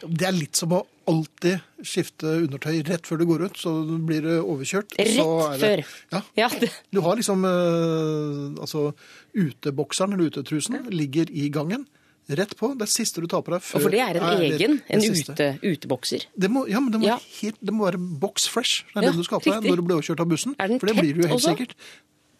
[0.00, 3.72] Det er litt som å alltid skifte undertøy rett før du går ut, så
[4.06, 4.94] blir det overkjørt.
[4.96, 5.82] Rett før.
[6.14, 6.20] Ja.
[6.38, 8.90] Ja, det, Du har liksom eh, Altså,
[9.36, 11.84] utebokseren eller utetrusen ligger i gangen.
[12.30, 12.70] Rett på.
[12.78, 14.76] Det er siste du tar på deg før og for det er en er egen,
[14.86, 16.28] en ute, utebokser.
[16.38, 17.18] Det må, ja, men det må, Ja.
[17.40, 18.84] Helt, det må være box fresh.
[18.92, 20.54] Det er Ja, det du skal ha på deg når du blir overkjørt av bussen.
[20.54, 21.56] For det blir du jo helt også?
[21.56, 21.74] sikkert.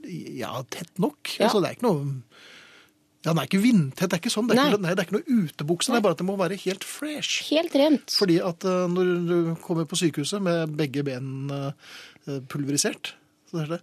[0.08, 1.36] Ja, tett nok.
[1.36, 1.48] Ja.
[1.48, 2.04] Altså, det er ikke noe
[3.20, 4.08] Ja, den er ikke vindtett.
[4.08, 4.46] Det er ikke sånn.
[4.48, 4.68] Det er, Nei.
[4.72, 5.92] ikke, nei, det er ikke noe utebukse.
[5.92, 7.42] Det er bare at det må være helt fresh.
[7.50, 8.14] Helt rent.
[8.16, 13.12] Fordi at uh, når du kommer på sykehuset med begge ben uh, pulverisert,
[13.52, 13.80] så er det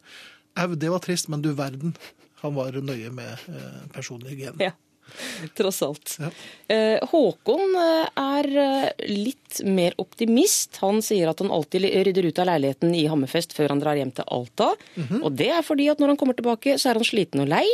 [0.58, 1.94] Au, det var trist, men du verden.
[2.42, 4.58] Han var nøye med uh, personlig hygiene.
[4.58, 4.74] Ja,
[5.58, 6.16] tross alt.
[6.20, 6.30] Ja.
[6.74, 10.78] Eh, Håkon eh, er eh, litt mer optimist.
[10.84, 14.12] Han sier at han alltid rydder ut av leiligheten i Hammerfest før han drar hjem
[14.18, 14.72] til Alta.
[14.96, 15.22] Mhm.
[15.24, 17.66] Og det er fordi at når han kommer tilbake, så er han sliten og lei.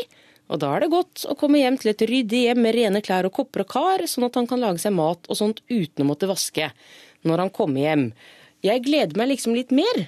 [0.52, 3.26] Og da er det godt å komme hjem til et ryddig hjem med rene klær
[3.30, 6.10] og kopper og kar, sånn at han kan lage seg mat og sånt uten å
[6.12, 6.68] måtte vaske
[7.24, 8.10] når han kommer hjem.
[8.64, 10.04] Jeg gleder meg liksom litt mer.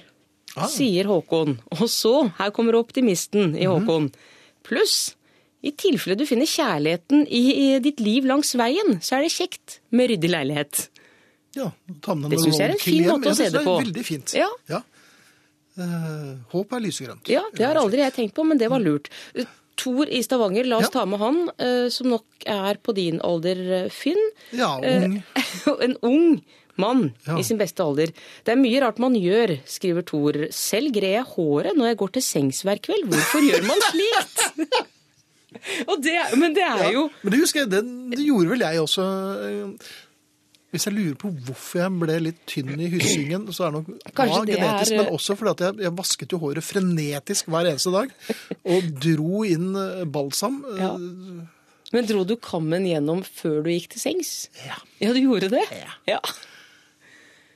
[0.56, 0.68] Ah.
[0.72, 1.58] sier Håkon.
[1.76, 3.56] Og så, her kommer optimisten Mhm.
[3.60, 4.06] i Håkon.
[4.64, 5.14] Pluss,
[5.66, 9.80] i tilfelle du finner kjærligheten i, i ditt liv langs veien, så er det kjekt
[9.90, 10.86] med ryddig leilighet.
[11.56, 11.70] Ja,
[12.04, 13.76] ta med Det syns jeg er en fin måte å se det på.
[13.78, 14.34] Det er veldig fint.
[14.36, 14.82] Ja.
[15.76, 17.28] Eh, håp er lysegrønt.
[17.32, 19.10] Ja, det har aldri jeg tenkt på, men det var lurt.
[19.76, 20.92] Tor i Stavanger, la oss Ja.
[21.00, 24.22] ta med han, uh, som nok er på din alder, eh, Finn.
[24.56, 25.18] Ja, ung.
[25.66, 25.80] ung.
[25.84, 26.42] en ung
[26.80, 27.36] mann Ja.
[27.38, 28.08] i sin beste alder.
[28.44, 30.32] Det er mye rart man gjør, skriver Tor.
[30.50, 33.08] Selv greier jeg håret når jeg går til sengs hver kveld.
[33.12, 34.46] Hvorfor gjør man slikt?
[36.06, 37.80] Det, men det er jo Men det husker jeg, det,
[38.16, 39.06] det gjorde vel jeg også.
[39.46, 39.90] eh,
[40.74, 43.90] Hvis jeg lurer på hvorfor jeg ble litt tynn i hyssingen, så er det nok
[43.96, 47.92] ja, genetisk, er- men også fordi at jeg, jeg vasket jo håret frenetisk hver eneste
[47.94, 48.10] dag.
[48.74, 50.58] Og dro inn eh, balsam.
[50.74, 50.94] eh, Ja.
[51.94, 54.30] Men dro du kammen gjennom før du gikk til sengs?
[54.66, 54.74] Ja.
[55.00, 55.62] Ja, du gjorde det?
[56.10, 56.18] Ja.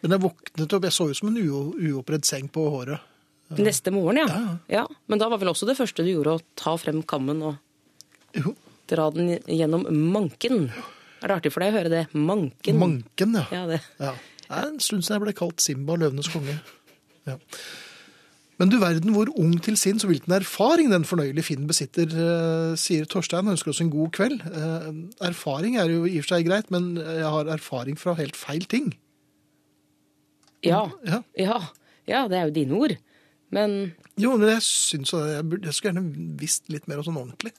[0.01, 3.03] Men jeg våknet opp, jeg så ut som en uo- uoppredd seng på håret.
[3.59, 4.29] Neste morgen, ja.
[4.31, 4.85] Ja, ja.
[5.11, 7.59] Men da var vel også det første du gjorde å ta frem kammen og
[8.91, 10.71] dra den gjennom manken.
[11.21, 12.03] Er det artig for deg å høre det?
[12.17, 12.81] Manken.
[12.81, 13.47] manken, ja.
[13.53, 13.81] Ja, det.
[14.01, 14.17] Ja.
[14.47, 16.57] Det er en stund siden jeg ble kalt Simba, løvenes konge.
[17.29, 17.37] Ja.
[18.61, 22.73] Men du verden hvor ung til sinns og hvilken erfaring den fornøyelige Finn besitter, eh,
[22.81, 23.47] sier Torstein.
[23.47, 24.43] og ønsker oss en god kveld.
[24.45, 24.89] Eh,
[25.29, 28.67] erfaring er jo i og for seg greit, men jeg har erfaring fra helt feil
[28.69, 28.93] ting.
[30.67, 30.91] Ja.
[31.07, 31.23] Ja.
[31.39, 31.61] ja.
[32.09, 32.97] Ja, det er jo dine ord.
[33.51, 37.55] Men Jo, men jeg syns jeg, jeg skulle gjerne visst litt mer om sånn ordentlig.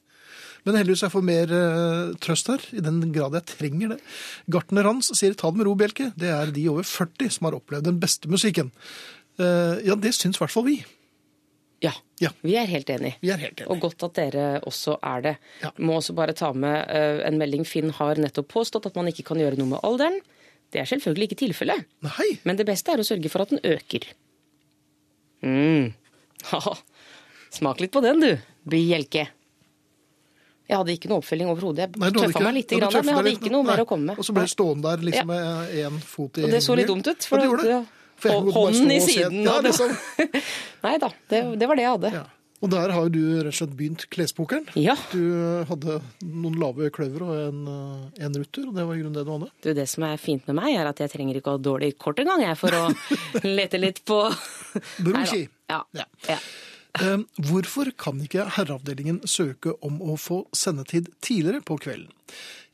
[0.65, 3.99] Men heldigvis jeg får mer uh, trøst her, i den grad jeg trenger det.
[4.53, 6.11] Gartner Hans sier ta det med ro, Bjelke.
[6.19, 8.69] Det er de over 40 som har opplevd den beste musikken.
[9.41, 10.75] Uh, ja, det syns i hvert fall vi.
[11.81, 12.29] ja, Ja.
[12.45, 13.15] vi er helt enige.
[13.23, 13.71] Vi er helt enige.
[13.73, 15.35] Og godt at dere også er det.
[15.63, 15.71] Ja.
[15.81, 17.65] Må også bare ta med uh, en melding.
[17.65, 20.19] Finn har nettopp påstått at man ikke kan gjøre noe med alderen.
[20.71, 21.87] Det er selvfølgelig ikke tilfellet.
[22.05, 24.05] Nei, Men det beste er å sørge for at den øker.
[25.41, 25.89] Mm.
[26.53, 26.77] Haha.
[27.51, 28.37] Smak litt på den, du,
[28.69, 29.25] Bjelke.
[30.71, 31.87] Jeg hadde ikke noe oppfølging overhodet.
[31.89, 34.13] Jeg Nei, tøffa meg litt, Ja, grann, men jeg hadde ikke noe mer å komme
[34.13, 34.19] med.
[34.21, 35.31] Og så ble du stående der liksom Ja.
[35.33, 37.25] med én fot i Og det så litt dumt ut.
[37.27, 37.81] For ja, det det.
[38.21, 39.41] For Hånden i siden.
[39.43, 39.91] Ja, liksom.
[40.85, 42.11] Nei da, det, det var det jeg hadde.
[42.21, 42.23] Ja.
[42.61, 44.67] Og der har jo du rett og slett begynt klespokeren.
[44.77, 44.93] Ja.
[45.09, 49.17] Du hadde noen lave kløver og en, eh, en rutter, og det var i grunnen
[49.17, 49.49] det du hadde.
[49.65, 51.95] Du, det som er fint med meg, er at jeg trenger ikke å ha dårlig
[51.97, 52.83] kort engang, jeg, for å
[53.59, 54.21] lete litt på
[55.01, 55.47] Broski.
[55.73, 55.81] Ja.
[55.97, 56.37] Ja.
[56.99, 62.11] Eh, hvorfor kan ikke herreavdelingen søke om å få sendetid tidligere på kvelden?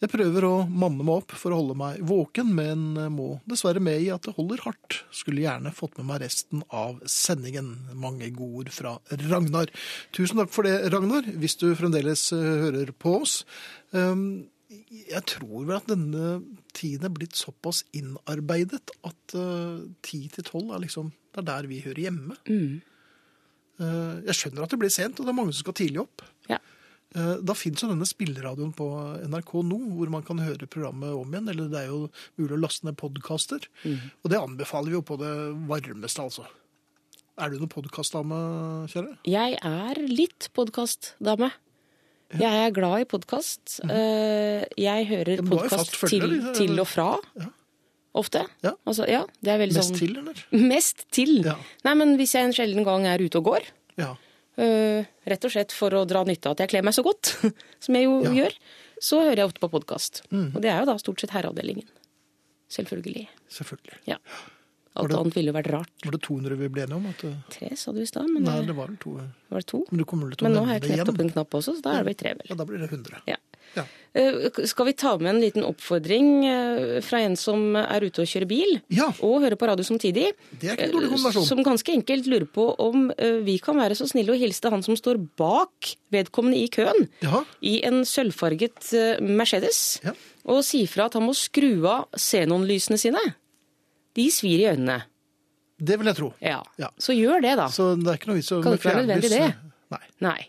[0.02, 4.04] Jeg prøver å manne meg opp for å holde meg våken, men må dessverre med
[4.04, 5.00] i at det holder hardt.
[5.14, 7.72] Skulle gjerne fått med meg resten av sendingen.
[7.98, 9.74] Mange gode fra Ragnar.
[10.14, 13.40] Tusen takk for det, Ragnar, hvis du fremdeles eh, hører på oss.
[13.90, 16.42] Um, jeg tror vel at denne
[16.78, 19.36] tiden er blitt såpass innarbeidet at
[20.06, 22.36] ti til tolv er liksom Det er der vi hører hjemme.
[22.52, 22.97] Eh,
[23.80, 26.22] Jeg skjønner at det blir sent, og det er mange som skal tidlig opp.
[26.50, 26.58] ja.
[27.16, 28.86] Eh, Da fins jo denne spilleradioen på
[29.30, 31.48] NRK nå, hvor man kan høre programmet om igjen.
[31.50, 33.64] Eller det er jo mulig å laste ned podkaster.
[34.24, 35.32] Og det anbefaler vi jo på det
[35.70, 36.46] varmeste, altså.
[37.40, 38.38] Er du noen podkastdame,
[38.92, 39.18] kjære?
[39.30, 41.52] Jeg er litt podkastdame.
[42.36, 43.78] Jeg er glad i podkast.
[43.88, 46.56] Jeg hører Ja, men du har jo podkast til, liksom.
[46.58, 47.10] til og fra.
[47.40, 47.48] Ja.
[48.18, 48.42] Ofte.
[48.66, 48.72] Ja.
[48.90, 50.40] Altså, ja, det er veldig Mest sånn til, eller?
[50.74, 51.36] Mest til.
[51.46, 51.54] Ja.
[51.86, 53.68] Nei, men hvis jeg en sjelden gang er ute og går,
[54.02, 54.16] Ja.
[54.58, 57.36] øh, rett og slett for å dra nytte av at jeg kler meg så godt,
[57.86, 58.30] som jeg jo Ja.
[58.34, 58.38] Mm.
[58.42, 58.58] gjør,
[59.00, 60.24] så hører jeg ofte på podkast.
[60.34, 61.86] Og det er jo da stort sett herreavdelingen.
[62.74, 63.28] Selvfølgelig.
[63.54, 64.00] Selvfølgelig.
[64.10, 64.18] Ja.
[64.98, 65.92] Alt annet ville jo vært rart.
[66.04, 67.06] Var det 200 vi ble enige om?
[67.12, 67.22] At,
[67.54, 69.12] Tre, sa du i stad, men nei, det det var vel to.
[69.54, 69.84] var det to.
[69.92, 70.02] Men
[70.42, 72.18] Men nå har jeg det knept opp en knapp også, så da er det vel
[72.18, 72.48] tre, vel.
[72.50, 73.22] Ja, da blir det 100.
[73.30, 73.38] Ja.
[73.78, 73.86] Ja.
[74.18, 78.30] Eh, Skal vi ta med en liten oppfordring eh, fra en som er ute og
[78.32, 79.12] kjører bil, Ja.
[79.22, 80.32] og hører på radio samtidig?
[80.58, 81.46] Det er ikke en dårlig kombinasjon.
[81.46, 84.74] Som ganske enkelt lurer på om eh, vi kan være så snille å hilse til
[84.74, 87.44] han som står bak vedkommende i køen, Ja.
[87.62, 90.00] i en sølvfarget eh, Mercedes,
[90.48, 93.22] og si fra at han må skru av xenonlysene sine.
[94.18, 95.04] De svir i øynene.
[95.78, 96.32] Det vil jeg tro.
[96.42, 96.64] Ja.
[96.98, 97.68] Så gjør det, da.
[97.70, 99.50] Så det er ikke noe vits å Kan ikke være nødvendig, det?
[99.94, 100.06] Nei.
[100.26, 100.40] Nei.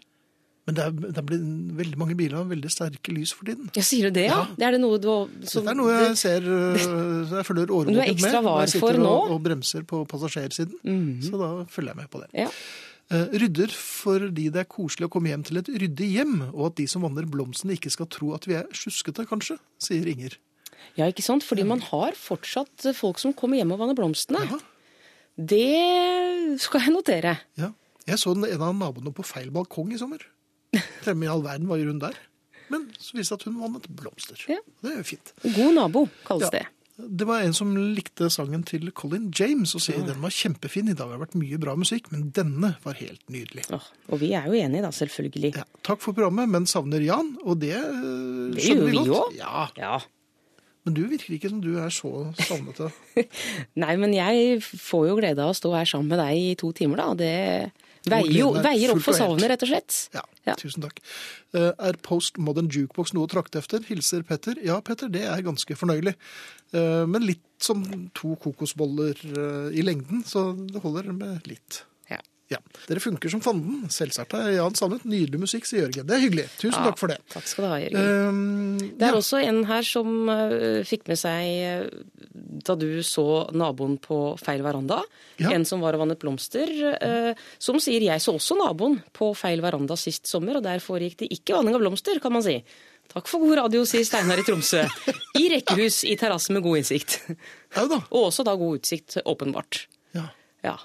[0.68, 1.44] Men det er, det blitt
[1.78, 3.70] veldig mange biler med veldig sterke lys for tiden.
[3.72, 4.42] Ja, sier du det, ja?
[4.52, 5.08] Det er det noe du
[5.48, 6.44] som, Det er noe jeg ser
[7.38, 7.96] jeg følger årvåkent med.
[7.96, 9.14] Du er ekstra var for nå?
[9.14, 10.76] Og, og bremser på passasjersiden.
[11.24, 12.28] Så da følger jeg med på det.
[12.44, 12.50] Ja.
[13.08, 16.78] Eh, Rydder fordi det er koselig å komme hjem til et ryddig hjem, og at
[16.82, 20.36] de som vanner blomstene ikke skal tro at vi er sjuskete, kanskje, sier Inger.
[20.98, 21.46] Ja, ikke sant?
[21.46, 24.44] Fordi man har fortsatt folk som kommer hjem og vanner blomstene.
[24.44, 24.58] Ja.
[25.38, 27.38] Det skal jeg notere.
[27.56, 27.72] Ja.
[28.08, 30.22] Jeg så en av naboene på feil balkong i sommer.
[31.04, 32.16] Hvem i all verden var hun der?
[32.68, 34.40] Men så viste det at hun vannet blomster.
[34.50, 34.58] Ja.
[34.84, 35.30] Det er jo fint.
[35.54, 36.58] God nabo, kalles Ja.
[36.58, 36.66] det.
[36.98, 40.88] Det var en som likte sangen til Colin James og sier den var kjempefin.
[40.90, 43.68] I dag har det vært mye bra musikk, men denne var helt nydelig.
[43.70, 45.52] Åh, og vi er jo enige, da, selvfølgelig.
[45.60, 49.04] Ja, takk for programmet, men savner Jan, og det eh, Det skjønner gjør vi vi
[49.14, 49.14] godt.
[49.14, 49.38] jo.
[49.38, 50.00] Ja, Ja.
[50.84, 52.90] men du virker ikke som du er så savnete.
[53.78, 56.72] Nei, men jeg får jo glede av å stå her sammen med deg i to
[56.72, 57.14] timer, da.
[57.14, 57.72] Det
[58.12, 59.96] veier jo er veier opp for savnet, rett og slett.
[60.14, 60.54] Ja, Ja.
[60.54, 61.00] tusen takk.
[61.54, 63.80] Eh, Er Postmodern Jukebox noe å trakte efter?
[63.88, 64.56] Hilser Petter.
[64.64, 66.14] Ja, Petter, det er ganske fornøyelig.
[66.72, 71.82] Eh, Men litt som to kokosboller eh, i lengden, så det holder med litt.
[72.48, 72.56] Ja.
[72.58, 72.84] Ja.
[72.88, 73.82] Dere funker som fanden.
[73.92, 76.06] Selvsagt er Jan Sandnes Nydelig musikk, sier Jørgen.
[76.08, 76.46] Det er hyggelig.
[76.56, 77.18] Tusen takk for det.
[77.28, 78.06] Takk skal du ha, Jørgen.
[78.30, 79.18] Um, Det er ja.
[79.20, 81.84] også en her som eh, fikk med seg eh,
[82.64, 85.02] da du så naboen på feil veranda.
[85.36, 85.52] Ja.
[85.52, 86.72] En som var og vannet blomster.
[86.96, 91.20] eh, som sier jeg så også naboen på feil veranda sist sommer, og der foregikk
[91.26, 92.62] det ikke vanning av blomster, kan man si.
[93.12, 94.82] Takk for god radio, sier Steinar i Tromsø.
[95.36, 97.20] I rekkehus i terrasse med god innsikt.
[97.76, 98.00] Ja da.
[98.08, 99.84] Og også da god utsikt, åpenbart.
[100.16, 100.30] Ja.
[100.64, 100.78] Ja.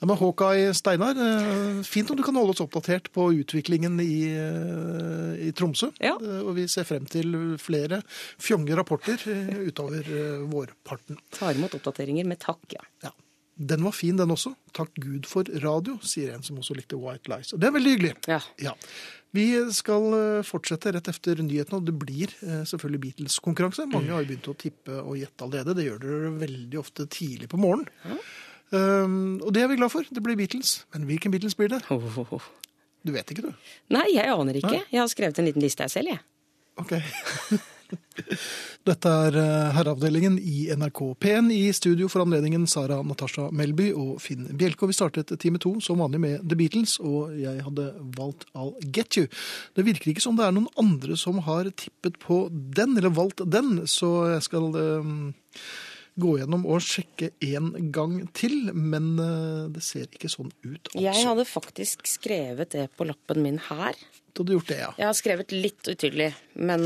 [0.00, 4.32] Ja, men Håkai Steinar, eh, fint om du kan holde oss oppdatert på utviklingen i,
[4.32, 5.90] eh, i Tromsø.
[6.00, 6.14] Ja.
[6.16, 8.02] Eh, Og vi ser frem til flere
[8.40, 9.18] fjonge rapporter
[9.66, 10.02] utover
[10.48, 11.18] vårparten.
[11.36, 12.80] Tar imot oppdateringer med takk, ja.
[13.04, 13.10] Ja.
[13.60, 14.54] Den var fin, den også.
[14.72, 17.52] Takk Gud for radio, sier en som også likte White Lies.
[17.52, 18.14] Og det er veldig hyggelig.
[18.26, 18.40] Ja.
[18.58, 18.72] Ja.
[19.36, 23.84] Vi skal fortsette rett efter nyhetene, og det blir selvfølgelig Beatles-konkurranse.
[23.92, 25.76] Mange har jo begynt å tippe og gjette allerede.
[25.76, 27.86] Det gjør dere veldig ofte tidlig på morgenen.
[28.70, 30.06] Um, og det er vi glad for.
[30.06, 30.84] Det blir Beatles.
[30.94, 31.82] Men hvilken Beatles blir det?
[31.90, 32.48] Oh, oh, oh.
[33.02, 33.68] Du vet ikke, du.
[33.94, 34.76] Nei, jeg aner ikke.
[34.76, 34.86] Nei.
[34.92, 36.22] Jeg har skrevet en liten liste jeg selv, jeg.
[36.80, 36.96] Ok.
[38.86, 41.50] Dette er eh, Herreavdelingen i NRK P1.
[41.54, 44.84] I studio for anledningen Sara Natasha Melby og Finn Bjelke.
[44.84, 48.74] Og vi startet time to som vanlig med The Beatles, og jeg hadde valgt I'll
[48.94, 49.26] Get You.
[49.76, 53.42] Det virker ikke som det er noen andre som har tippet på den, eller valgt
[53.50, 55.14] den, så jeg skal eh,
[56.22, 58.70] gå gjennom og sjekke en gang til.
[58.74, 61.02] Men eh, det ser ikke sånn ut, altså.
[61.04, 63.98] Jeg hadde faktisk skrevet det på lappen min her.
[64.34, 64.90] Du hadde gjort det, ja.
[65.00, 66.84] Jeg har skrevet litt utydelig, men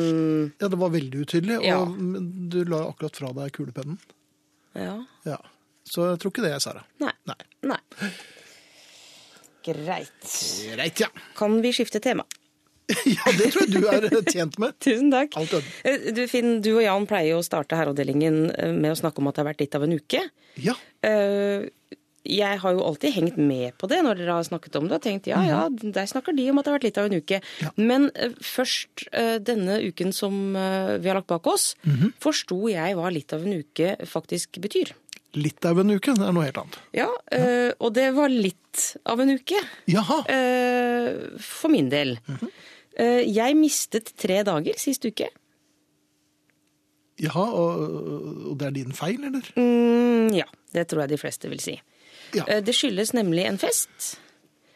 [0.62, 1.80] Ja, det var veldig utydelig, Ja.
[1.82, 1.98] og
[2.50, 3.98] du la akkurat fra deg kulepennen.
[4.74, 5.02] ja.
[5.28, 5.40] Ja.
[5.84, 6.80] Så jeg tror ikke det, Sara.
[6.98, 7.10] Nei.
[7.28, 7.34] Nei.
[7.68, 7.76] Nei.
[9.64, 10.24] Greit.
[10.74, 11.08] Greit, ja.
[11.36, 12.24] Kan vi skifte tema?
[13.16, 13.86] Ja, det tror jeg du
[14.18, 14.74] er tjent med.
[14.84, 15.36] Tusen takk.
[15.84, 19.22] Eh, Du, Finn, du og Jan pleier jo å starte herreavdelingen eh, med å snakke
[19.22, 20.20] om at det har vært litt av en uke.
[20.60, 20.74] Ja.
[21.06, 21.64] Eh,
[22.24, 25.02] Jeg har jo alltid hengt med på det når dere har snakket om det, og
[25.04, 27.40] tenkt ja, ja, der snakker de om at det har vært litt av en uke.
[27.60, 27.72] Ja.
[27.76, 28.06] Men
[28.40, 29.02] først
[29.44, 31.74] denne uken som vi har lagt bak oss,
[32.24, 34.94] forsto jeg hva litt av en uke faktisk betyr.
[35.36, 36.80] Litt av en uke, det er noe helt annet.
[36.96, 39.60] Ja, eh, og det var litt av en uke.
[39.92, 40.22] Jaha.
[41.44, 42.16] For min del.
[42.24, 42.44] Eh,
[42.98, 45.26] Jeg mistet tre dager sist uke.
[47.22, 49.46] Jaha, og, det er din feil, eller?
[49.58, 51.76] Mm, ja, det tror jeg de fleste vil si.
[52.34, 52.44] Ja.
[52.48, 54.16] Eh, Det skyldes nemlig en fest.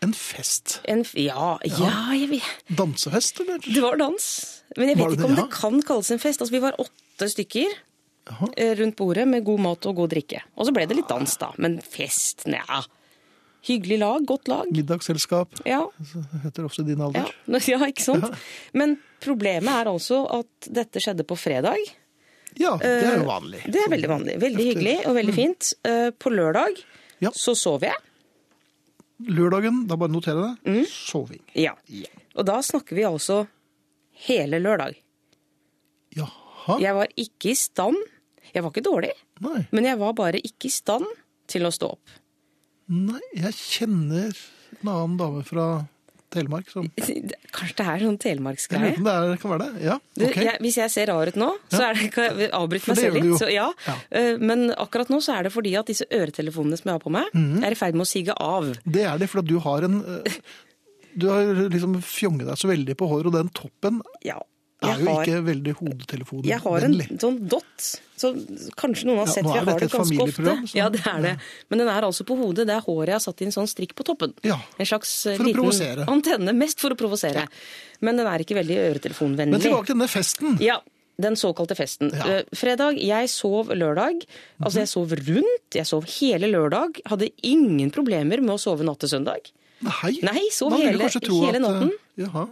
[0.03, 0.77] En fest.
[0.87, 2.53] En, ja, ja, jeg vet.
[2.79, 3.59] Dansefest, eller?
[3.59, 4.29] Det var dans.
[4.77, 5.43] Men jeg vet ikke om det?
[5.43, 6.41] det kan kalles en fest.
[6.45, 7.73] Altså, vi var åtte stykker
[8.31, 8.51] Jaha.
[8.57, 10.45] eh, rundt bordet med god mat og god drikke.
[10.55, 11.51] Og så ble det litt dans, da.
[11.59, 12.85] Men fest, nja.
[13.69, 14.69] Hyggelig lag, godt lag.
[14.73, 15.83] Middagsselskap, Ja,
[16.45, 17.29] heter ofte din alder.
[17.69, 18.25] ja ikke sant?
[18.73, 21.77] Men problemet er altså at dette skjedde på fredag.
[22.59, 23.61] Ja, det er jo vanlig.
[23.71, 24.37] Det er veldig vanlig.
[24.41, 25.73] Veldig Efter- hyggelig og veldig fint.
[25.87, 26.81] Eh, På lørdag
[27.21, 27.31] Ja.
[27.35, 27.95] så sov jeg.
[29.29, 30.73] Lørdagen, da bare notere det.
[30.73, 30.85] Mm.
[30.87, 31.43] Soving.
[31.59, 31.75] Ja.
[31.91, 32.09] Ja.
[32.39, 33.41] Og da snakker vi altså
[34.29, 34.95] hele lørdag.
[36.17, 36.79] Jaha.
[36.83, 37.99] Jeg var ikke i stand.
[38.55, 39.11] Jeg var ikke dårlig,
[39.45, 39.67] Nei.
[39.77, 41.05] men jeg var bare ikke i stand
[41.51, 42.15] til å stå opp.
[42.89, 44.33] Nei, jeg kjenner
[44.79, 45.69] en annen dame fra
[46.33, 46.87] Telemark som
[47.57, 48.97] Kanskje det er sånn telemarksgreie?
[49.01, 49.85] Det, det kan være det?
[49.87, 52.93] Ja, Du, jeg, hvis jeg ser rar ut nå, så er det, kan jeg avbryte
[52.93, 53.31] meg selv litt.
[53.41, 53.69] Så, ja.
[53.87, 53.97] Ja.
[54.21, 57.13] Eh, Men akkurat nå så er det fordi at disse øretelefonene som jeg har på
[57.15, 57.65] meg, mm.
[57.65, 58.69] er i ferd med å sige av.
[58.85, 60.39] Det er det, for du har en eh,
[61.19, 64.37] Du har liksom fjonget deg så veldig på håret, og den toppen Ja.
[64.83, 67.07] Er jo har, ikke veldig jeg har en hodetelefonvennlig.
[67.21, 67.87] sånn dott,
[68.19, 68.31] så
[68.79, 70.69] kanskje noen har Ja, sett ja, for jeg har det et ganske ofte.
[70.69, 71.39] så- Ja, det er det.
[71.71, 72.67] Men den er altså på hodet.
[72.67, 74.35] Det er håret jeg har satt i en sånn strikk på toppen.
[74.45, 76.07] Ja, En slags eh, liten provosere.
[76.07, 77.49] antenne, mest for å provosere.
[78.01, 79.51] Men den er ikke veldig øretelefonvennlig.
[79.51, 80.61] Men tilbake til denne festen.
[80.61, 80.79] Ja,
[81.21, 82.13] den såkalte festen.
[82.15, 82.23] Ja.
[82.25, 82.31] Mhm.
[82.31, 84.23] Eh, Fredag, jeg sov lørdag.
[84.63, 85.75] Altså, jeg sov rundt.
[85.75, 87.01] Jeg sov hele lørdag.
[87.07, 89.51] Hadde ingen problemer med å sove natt til søndag.
[89.83, 91.91] Nei, Nei, sov Man hele- hele at, eh, natten.
[92.19, 92.49] Jaha.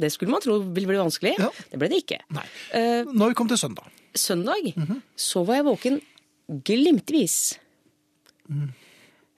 [0.00, 1.34] Det skulle man tro ville bli vanskelig.
[1.38, 1.50] Ja.
[1.70, 2.18] Det ble det ikke.
[2.34, 2.46] Nei.
[2.74, 3.86] Når Nå har vi kom til søndag.
[4.14, 5.02] søndag Mhm.
[5.16, 6.00] så var jeg våken
[6.66, 7.58] glimtvis.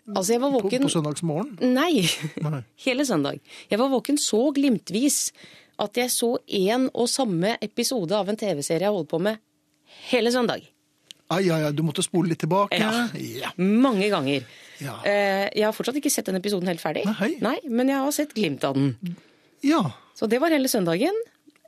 [0.07, 1.59] Altså, jeg var våken På, på søndagsmorgen.
[1.75, 2.07] Nei,
[2.43, 2.61] Nei.
[2.87, 3.41] hele søndag.
[3.71, 5.33] Jeg var våken så glimtvis
[5.83, 9.39] at jeg så én og samme episode av en TV-serie jeg holdt på med
[10.13, 10.63] hele søndag.
[11.29, 12.79] Ai, ai, ai, du måtte spole litt tilbake.
[12.79, 13.09] Ja.
[13.19, 13.51] ja.
[13.59, 14.45] Mange ganger.
[14.79, 14.95] Ja.
[15.03, 17.03] Eh, Jeg har fortsatt ikke sett den episoden helt ferdig.
[17.43, 17.57] Nei.
[17.67, 19.17] Men jeg har sett glimt av den.
[19.67, 19.83] ja.
[20.17, 21.17] Så det var hele søndagen.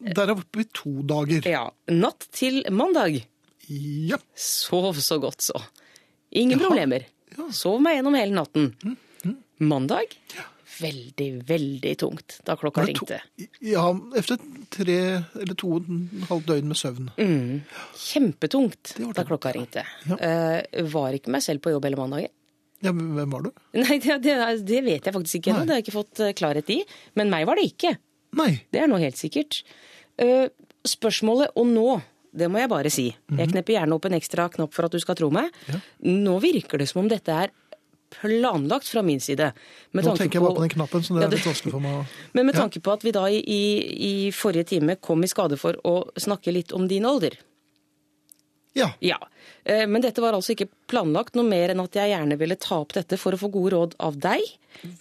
[0.01, 1.45] Der er vi to dager.
[1.49, 3.21] Ja, Natt til mandag.
[3.69, 4.17] Ja.
[4.39, 5.59] Sov så godt, så.
[6.31, 6.69] Ingen Jaha.
[6.69, 7.09] problemer.
[7.35, 7.43] Ja.
[7.43, 8.71] Mm, Sov meg gjennom hele natten.
[9.59, 10.15] Mandag
[10.79, 13.21] veldig, veldig tungt da klokka ringte.
[13.65, 13.85] Ja,
[14.17, 14.39] efter
[14.73, 14.99] tre
[15.41, 17.11] eller to og en halv døgn med søvn.
[17.19, 17.61] Mm.
[17.99, 19.85] Kjempetungt da klokka ringte.
[20.09, 20.19] Ja.
[20.19, 22.35] Uh, var ikke meg selv på jobb hele mandagen.
[22.85, 23.51] Ja, men hvem var du?
[23.83, 25.67] Nei, det, det, det vet jeg faktisk ikke ennå.
[25.67, 26.77] Det har jeg ikke fått eh, klarhet i.
[27.19, 27.97] Men meg var det ikke.
[28.37, 28.61] Nei.
[28.73, 29.63] Det er nå helt sikkert.
[30.19, 30.49] Eh,
[30.89, 32.01] spørsmålet og nå,
[32.39, 33.07] det må jeg bare si.
[33.33, 35.49] Jeg knepper gjerne opp en ekstra knapp for at du skal tro meg.
[35.67, 35.75] Mhm.
[35.75, 35.81] Ja.
[36.29, 37.55] Nå virker det som om dette er
[38.11, 39.53] planlagt fra min side.
[39.93, 41.99] Med Nå tenker jeg bare på den knappen, så det er litt vanskelig for meg
[41.99, 42.05] å
[42.37, 43.63] Men med tanke på at vi da i, i,
[44.09, 47.37] i forrige time kom i skade for å snakke litt om din alder.
[48.79, 48.89] Ja.
[49.05, 49.19] Ja,
[49.65, 52.81] eh, Men dette var altså ikke planlagt noe mer enn at jeg gjerne ville ta
[52.81, 54.45] opp dette for å få gode råd av deg.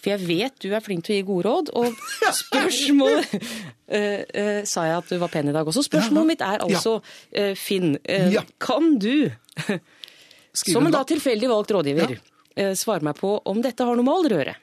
[0.02, 1.72] For jeg vet du er flink til å gi gode råd.
[1.78, 1.98] Og
[2.42, 5.86] spørsmålet uh, uh, Sa jeg at du var pen i dag også?
[5.86, 9.30] Spørsmålet mitt er altså, uh, Finn, eh, kan du,
[10.58, 12.18] som en da tilfeldig valgt rådgiver,
[12.58, 14.56] eh, svare meg på om dette har noe med alder å gjøre?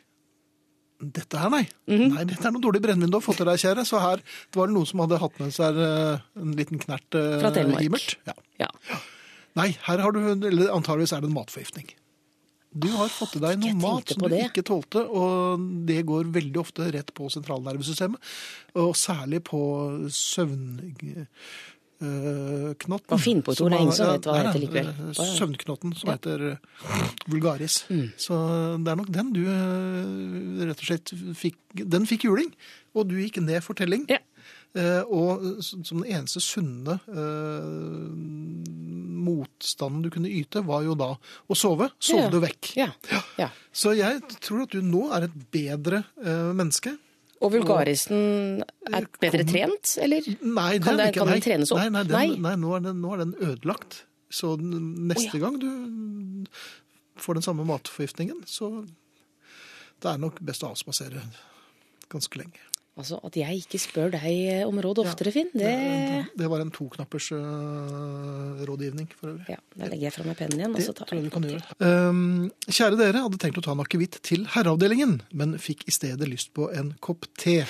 [1.15, 1.65] Dette her, nei.
[1.91, 2.15] Mhm.
[2.15, 3.85] Nei, Dette er noe dårlig brennevin du har fått til deg, kjære.
[3.89, 7.19] Så her det var det noen som hadde hatt med seg eh, en liten knert
[7.19, 8.17] eh, Fra Telemark.
[8.29, 8.37] Ja.
[8.63, 8.71] Ja.
[9.59, 11.93] Nei, her har du Eller antageligvis er det en matforgiftning.
[12.75, 14.49] Du har fått til deg noe mat som du det.
[14.49, 18.19] ikke tålte, og det går veldig ofte rett på sentralnervesystemet.
[18.83, 19.61] Og særlig på
[22.01, 23.09] søvnknotten.
[23.11, 24.91] Bare finn på et ord, ingen som vet hva det heter likevel.
[25.19, 27.81] Søvnknotten, som heter eh, vulgaris.
[27.91, 28.07] Mm.
[28.21, 28.39] Så
[28.85, 32.53] det er nok den du eh, rett og slett fikk Den fikk juling,
[32.95, 34.05] og du gikk ned for telling.
[34.11, 34.21] Ja.
[34.75, 38.11] Eh, og som den eneste sunne eh,
[39.25, 41.91] motstanden du kunne yte, var jo da å sove.
[42.03, 42.31] Sove Ja.
[42.31, 42.73] du vekk.
[42.77, 42.89] Ja.
[43.39, 43.49] ja.
[43.73, 46.97] Så jeg tror at du nå er et bedre eh, menneske.
[47.43, 50.27] Og vulgarisen er bedre trent, eller?
[50.43, 51.81] Nei, Kan den, kan den trenes opp?
[51.83, 52.55] Nei, nei, den, nei.
[52.61, 54.05] nå, er den, nå er den ødelagt.
[54.35, 55.43] Så neste oh, ja.
[55.45, 56.47] gang du
[57.21, 58.71] får den samme matforgiftningen, så
[60.03, 61.23] det er nok best å avspasere
[62.13, 62.63] ganske lenge.
[62.95, 65.73] Altså, At jeg ikke spør deg om råd oftere, Finn, det
[66.39, 69.49] Det var en toknappers uh, rådgivning for øvrig.
[69.51, 70.77] Ja, Da legger jeg fra meg pennen igjen.
[70.79, 71.75] og så tar jeg du kan gjøre.
[71.83, 76.31] Um, kjære dere, hadde tenkt å ta en akevitt til herreavdelingen, men fikk i stedet
[76.31, 77.65] lyst på en kopp te.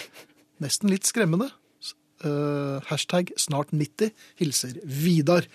[0.60, 1.48] Nesten litt skremmende.
[2.24, 4.10] Uh, hashtag snart 90,
[4.40, 5.46] hilser Vidar.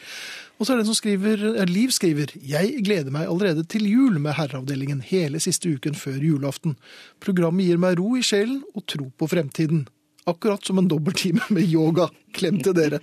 [0.60, 3.86] Og så er det en som skriver, eh, Liv skriver Jeg gleder meg allerede til
[3.88, 6.76] jul med herreavdelingen hele siste uken før julaften.
[7.24, 9.86] Programmet gir meg ro i sjelen og tro på fremtiden.
[10.30, 12.10] Akkurat som en dobbelttime med yoga.
[12.36, 13.00] Klem til dere.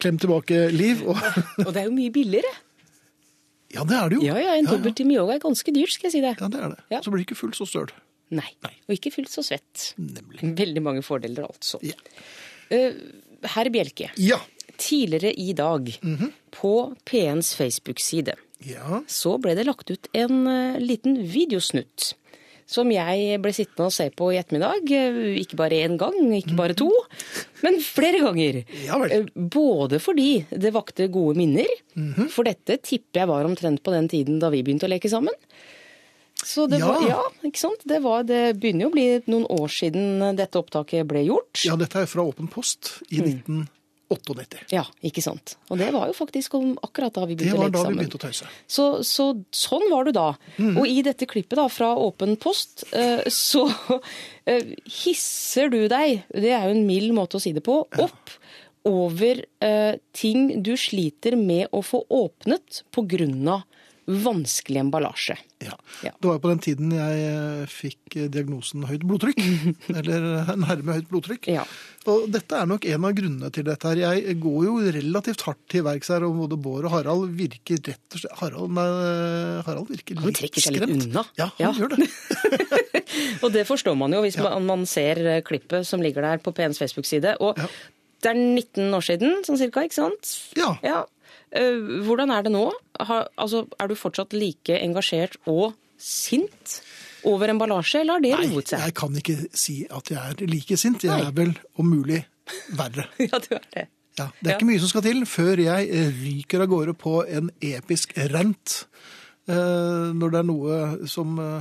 [0.00, 1.02] Klem tilbake, Liv.
[1.04, 1.18] Og,
[1.66, 2.52] Og det er jo mye billigere.
[3.74, 4.22] ja, det er det jo.
[4.30, 6.36] Ja, ja, En dobbelttime yoga er ganske dyrt, skal jeg si det.
[6.40, 6.86] Ja, det er det.
[6.94, 7.02] Ja.
[7.02, 7.90] Så blir det ikke fullt så støl.
[8.30, 8.46] Nei.
[8.86, 9.90] Og ikke fullt så svett.
[9.98, 10.54] Nemlig.
[10.58, 11.80] Veldig mange fordeler, altså.
[11.82, 11.98] Ja.
[12.70, 12.92] Eh,
[13.54, 14.38] Herr Bjelke, Ja.
[14.80, 15.90] tidligere i dag,
[16.54, 19.02] på P1s Facebook-side, ja.
[19.08, 22.14] så ble det lagt ut en eh, liten videosnutt.
[22.70, 24.84] Som jeg ble sittende og se på i ettermiddag.
[24.94, 26.86] eh, Ikke bare én gang, ikke bare to,
[27.64, 28.60] men flere ganger.
[28.86, 29.26] Ja vel.
[29.34, 31.66] Både fordi det vakte gode minner,
[32.30, 35.34] for dette tipper jeg var omtrent på den tiden da vi begynte å leke sammen.
[36.44, 36.86] Så det, Ja.
[36.92, 37.82] var, ja, ikke sant?
[37.84, 41.64] Det, var, det begynner jo å bli noen år siden dette opptaket ble gjort.
[41.66, 43.68] ja, dette er fra Åpen post i 1998.
[44.74, 45.56] Ja, ikke sant.
[45.70, 47.98] Og det var jo faktisk om akkurat da vi begynte å var leke da vi
[48.00, 48.48] begynte å tøyse.
[48.66, 50.28] Så, så sånn var du da.
[50.72, 53.68] Og i dette klippet da fra Åpen post, eh, så
[54.50, 54.72] eh,
[55.04, 58.34] hisser du deg, det er jo en mild måte å si det på, opp
[58.88, 63.62] over eh, ting du sliter med å få åpnet av
[64.24, 65.36] vanskelig emballasje.
[65.62, 65.74] Ja.
[66.02, 66.10] Ja.
[66.18, 69.40] Det var jo på den tiden jeg eh, fikk eh, diagnosen høyt blodtrykk.
[70.00, 70.26] eller
[70.58, 71.48] nærme høyt blodtrykk.
[71.52, 71.64] Ja.
[72.10, 74.00] Og dette er nok en av grunnene til dette her.
[74.16, 78.16] Jeg går jo relativt hardt til verks her, og både Bård og Harald virker rett
[78.16, 78.86] og slett Harald, nei,
[79.68, 81.26] Harald virker Han litt trekker seg litt unna.
[81.38, 81.72] Ja, han Ja.
[81.76, 82.08] gjør det.
[83.44, 86.52] Og det forstår man jo hvis man, man ser eh, klippet som ligger der på
[86.56, 87.36] PNs Facebook-side.
[87.42, 87.66] Og Ja.
[88.22, 90.30] det er 19 år siden, sånn cirka, ikke sant?
[90.56, 90.74] Ja.
[90.82, 91.02] Eh,
[91.50, 92.70] hvordan er det nå?
[93.00, 96.80] Har, altså, er du fortsatt like engasjert og sint
[97.28, 98.80] over emballasje, eller har det Nei, roet seg?
[98.86, 101.02] jeg kan ikke si at jeg er like sint.
[101.04, 101.26] Jeg Nei.
[101.26, 102.22] er vel om mulig
[102.78, 103.08] verre.
[103.20, 103.86] Ja, du er det.
[104.18, 104.56] Ja, det er Ja.
[104.58, 108.86] ikke mye som skal til før jeg eh, ryker av gårde på en episk rant.
[109.48, 111.60] Eh, når det er noe som eh,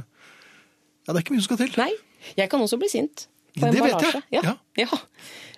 [1.07, 1.75] Ja, det er ikke mye som skal til.
[1.81, 1.91] Nei,
[2.37, 3.27] jeg kan også bli sint
[3.59, 4.23] på Det vet emballasje.
[4.31, 4.55] jeg, Ja.
[4.77, 4.99] ja.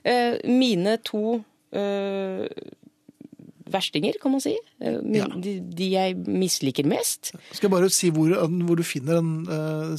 [0.03, 1.43] Eh, mine to
[1.73, 2.47] eh,
[3.73, 4.55] verstinger, kan man si.
[4.81, 5.25] Eh, Ja.
[5.41, 7.33] De, de jeg misliker mest.
[7.51, 8.31] Skal jeg bare si hvor,
[8.67, 9.95] hvor du finner den uh,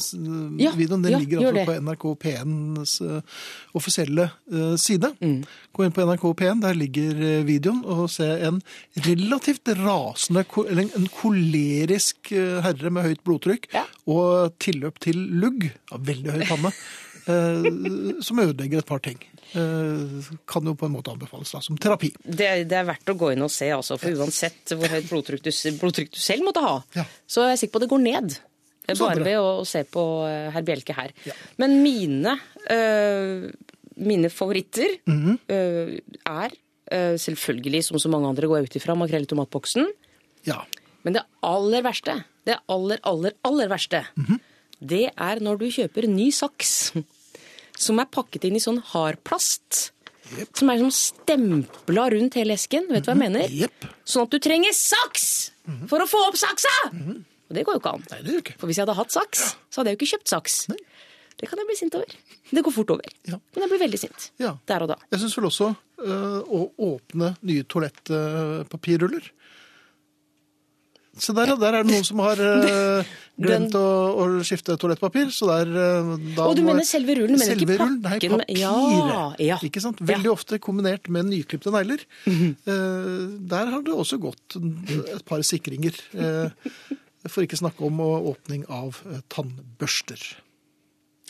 [0.60, 1.02] Ja, videoen?
[1.04, 3.20] Den ja, ligger altså på NRK P1s uh,
[3.78, 5.12] offisielle uh, side.
[5.20, 5.42] Mm.
[5.72, 8.58] Gå inn på NRK P1, der ligger eh, videoen, og se en
[9.06, 13.70] relativt rasende, eller en kolerisk eh, herre med høyt blodtrykk
[14.12, 16.82] og tilløp til lugg, veldig høy panne, eh,
[17.26, 19.18] som ødelegger et par ting.
[19.54, 22.12] Eh, kan jo på en måte anbefales da, som terapi.
[22.24, 25.42] Det, det er verdt å gå inn og se, altså, for uansett hvor høyt blodtrykk
[25.44, 25.50] du,
[25.80, 27.04] blodtrykk du selv måtte ha, Ja.
[27.28, 28.38] så er jeg sikker på at det går ned.
[28.98, 31.12] Bare ved å, se på eh, herr Bjelke her.
[31.28, 31.36] Ja.
[31.62, 32.38] Men mine,
[33.96, 35.38] mine favoritter Mhm.
[35.48, 36.50] øh, er
[37.16, 39.86] selvfølgelig, som så mange andre, går jeg ut ifra, makrell i tomatboksen.
[40.44, 40.64] Ja.
[41.04, 44.40] Men det aller verste, det aller, aller, aller verste, Mhm.
[44.82, 46.92] Det er når du kjøper ny saks
[47.82, 49.90] som er pakket inn i sånn hardplast.
[50.32, 50.52] Yep.
[50.56, 52.86] Som er sånn stempla rundt hele esken.
[52.90, 53.52] Vet du hva jeg mener?
[53.52, 53.88] Yep.
[54.08, 55.26] Sånn at du trenger saks
[55.90, 56.72] for å få opp saksa!
[56.92, 58.04] Og det går jo ikke an.
[58.14, 58.54] Nei, det ikke.
[58.60, 60.54] For hvis jeg hadde hatt saks, så hadde jeg jo ikke kjøpt saks.
[61.42, 62.14] Det kan jeg bli sint over.
[62.52, 63.12] Det går fort over.
[63.28, 63.38] Ja.
[63.52, 64.28] Men jeg blir veldig sint.
[64.40, 64.54] Ja.
[64.70, 64.96] Der og da.
[65.12, 66.62] Jeg syns vel også øh, å
[66.92, 69.28] åpne nye toalettpapirruller.
[71.20, 73.10] Så der, der er det noen som har øh,
[73.40, 73.82] glemt å,
[74.20, 75.30] å skifte toalettpapir.
[75.32, 78.58] Så der, øh, da Og du mener selve rullen, men ikke Nei, pakken med- papiret.
[78.60, 79.58] Ja, ja.
[79.62, 79.98] Ikke sant?
[80.00, 82.04] Veldig ofte kombinert med nyklipte negler.
[82.26, 83.22] Eh,
[83.52, 85.94] der har det også gått et par sikringer.
[86.14, 86.50] eh,
[87.28, 90.18] for ikke snakke om åpning av eh, tannbørster.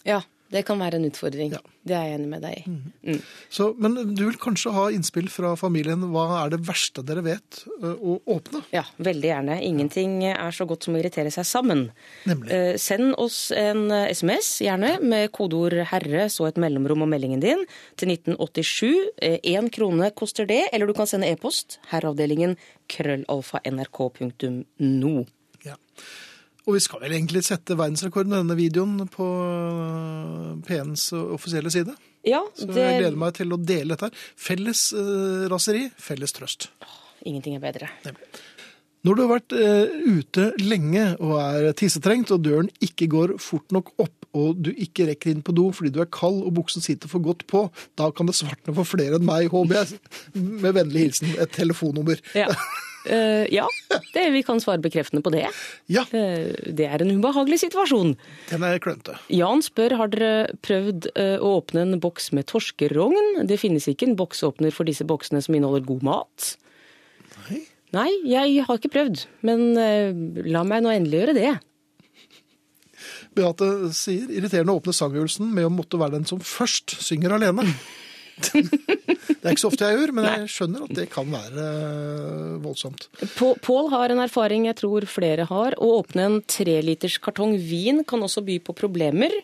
[0.05, 0.23] Ja,
[0.53, 1.51] det kan være en utfordring.
[1.55, 1.61] Ja.
[1.83, 2.63] Det er jeg enig med deg i.
[3.11, 3.21] Mm.
[3.51, 6.05] Så, men du vil kanskje ha innspill fra familien.
[6.13, 7.51] Hva er det verste dere vet
[7.81, 8.61] eh, å åpne?
[8.75, 9.55] Ja, veldig gjerne.
[9.67, 11.81] Ingenting er så godt som å irritere seg sammen.
[12.29, 12.49] Nemlig.
[12.55, 17.41] Eh, Send oss en eh, SMS, gjerne, med kodeord 'herre', så et mellomrom og meldingen
[17.43, 17.61] din,
[17.99, 18.95] til 1987.
[19.43, 21.81] Én krone koster det, eller du kan sende e-post.
[21.91, 22.57] Herreavdelingen
[22.93, 25.15] krøllalfa.nrk.no.
[25.67, 25.77] Ja.
[26.63, 29.27] Og vi skal vel egentlig sette verdensrekord med denne videoen på
[30.63, 31.97] PNs P1s offisielle side.
[32.23, 32.69] Ja, det...
[32.71, 34.25] Så jeg gleder meg til å dele dette her.
[34.39, 36.71] Felles eh, raseri, felles trøst.
[37.27, 37.91] Ingenting er bedre.
[39.03, 43.75] Når du har vært eh, ute lenge og er tissetrengt, og døren ikke går fort
[43.75, 46.85] nok opp, og du ikke rekker inn på do fordi du er kald og buksen
[46.85, 47.67] sitter for godt på,
[47.99, 49.99] da kan det svartne for flere enn meg, håper jeg.
[50.39, 52.23] Med vennlig hilsen et telefonnummer.
[52.39, 52.47] Ja,
[53.07, 53.67] Eh, ja
[54.15, 55.49] det, vi kan svare bekreftende på det.
[55.91, 58.17] Ja, Uh, det er en ubehagelig situasjon.
[58.51, 59.15] den er klønete.
[59.33, 63.47] Jan spør har dere prøvd uh, å åpne en boks med torskerogn.
[63.49, 66.49] Det finnes ikke en boksåpner for disse boksene som inneholder god mat.
[67.47, 67.63] Nei.
[67.97, 69.75] Nei, jeg har ikke prøvd, men
[70.49, 71.51] la meg nå endelig gjøre det.
[73.37, 77.67] Beate sier irriterende å åpne sangøvelsen med å måtte være den som først synger alene.
[79.43, 82.57] Det er ikke så ofte jeg gjør, men jeg skjønner at det kan være eh,
[82.63, 83.07] voldsomt.
[83.37, 85.75] På- Pål har en erfaring jeg tror flere har.
[85.83, 89.35] Å åpne en treliters kartong vin kan også by på problemer.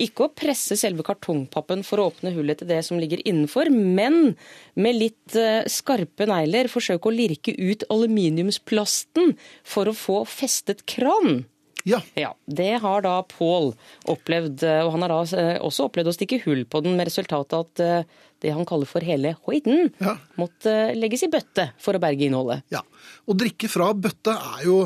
[0.00, 4.34] Ikke å presse selve kartongpappen for å åpne hullet til det som ligger innenfor, men
[4.80, 9.34] med litt eh, skarpe negler forsøke å lirke ut aluminiumsplasten
[9.64, 11.44] for å få festet kran.
[11.86, 13.74] Ja, Ja, Det har da Pål
[14.10, 17.06] opplevd, eh, og han har da eh, også opplevd å stikke hull på den, med
[17.06, 18.02] resultatet at eh,
[18.42, 20.16] det han kaller for hele hoiden, Ja.
[20.36, 22.62] måtte legges i bøtte for å berge innholdet.
[22.70, 22.82] ja.
[23.28, 24.76] Å drikke fra bøtte er jo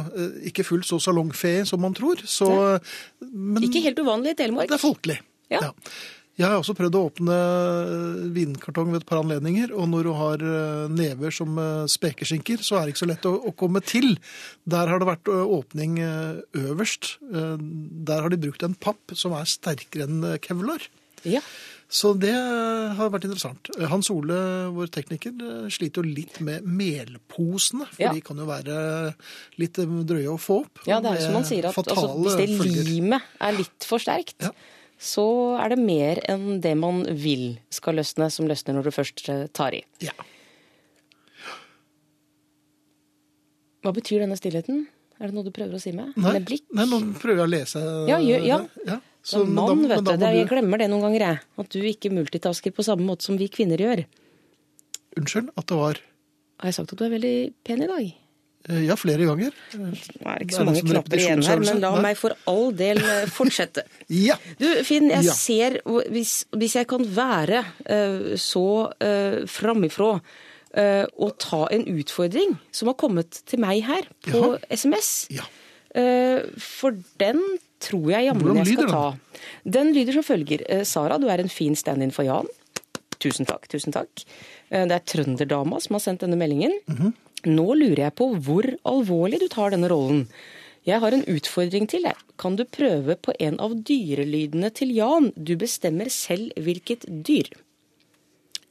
[0.48, 2.16] ikke fullt så salongfe som man tror.
[2.26, 2.48] Så,
[3.20, 4.68] men Ikke helt uvanlig i Telemark.
[4.68, 5.18] det er folkelig.
[5.52, 5.70] Ja.
[6.40, 10.12] Jeg har også prøvd å åpne eh, vinkartong ved et par anledninger, og når du
[10.16, 13.82] har eh, never som eh, spekeskinker, så er det ikke så lett å, å komme
[13.84, 14.14] til.
[14.64, 17.16] Der har det vært åpning øverst.
[17.28, 20.88] Der har de brukt en papp som er sterkere enn kevlar.
[21.28, 21.42] Ja.
[21.92, 23.68] Så det har vært interessant.
[23.90, 24.38] Hans Ole,
[24.72, 25.34] vår tekniker,
[25.70, 28.12] sliter jo litt med melposene, for Ja.
[28.16, 28.76] de kan jo være
[29.60, 30.86] litt drøye å få opp.
[30.88, 34.00] Ja, det er jo som han sier at altså, hvis det limet er litt for
[34.00, 34.54] sterkt, Ja.
[35.02, 35.24] Så
[35.58, 39.46] er det mer enn det man vil skal løsne, som løsner når du først eh,
[39.56, 39.82] tar i.
[40.04, 40.14] Ja.
[43.82, 44.84] Hva betyr denne stillheten?
[45.22, 46.12] Er det noe du prøver å si med?
[46.18, 46.64] Nei, Med blikk?
[46.74, 47.82] nei, nå prøver jeg å lese.
[48.10, 48.58] Ja, gjør- ja.
[48.86, 49.00] ja.
[49.22, 50.24] Så, mann, men vet du.
[50.26, 51.42] Jeg glemmer det noen ganger, jeg.
[51.62, 54.02] At du ikke multitasker på samme måte som vi kvinner gjør.
[55.18, 56.00] Unnskyld at det var
[56.62, 57.34] Har jeg sagt at du er veldig
[57.66, 58.08] pen i dag?
[58.68, 59.50] Eh, Ja, flere ganger.
[59.74, 62.34] Nå er det Det ikke er så mange knapper igjen her, men la meg for
[62.46, 63.84] all del eh, fortsette.
[64.08, 64.36] Ja.
[64.60, 65.32] Du, Finn, jeg Ja.
[65.36, 70.14] ser Hvis, hvis jeg kan være eh, så uh, framifrå
[70.72, 74.60] og ta en utfordring som har kommet til meg her på Jaha.
[74.72, 75.44] SMS Ja.
[76.56, 77.42] For den
[77.84, 79.02] tror jeg jammen jeg skal ta.
[79.68, 80.64] Den lyder som følger.
[80.88, 82.48] Sara, du er en fin stand-in for Jan.
[83.20, 83.68] Tusen takk.
[83.68, 84.24] tusen takk.
[84.70, 86.72] Det er trønderdama som har sendt denne meldingen.
[86.88, 87.12] Mhm.
[87.48, 90.26] Nå lurer jeg på hvor alvorlig du tar denne rollen.
[90.86, 92.18] Jeg har en utfordring til deg.
[92.42, 95.28] Kan du prøve på en av dyrelydene til Jan?
[95.36, 97.50] Du bestemmer selv hvilket dyr.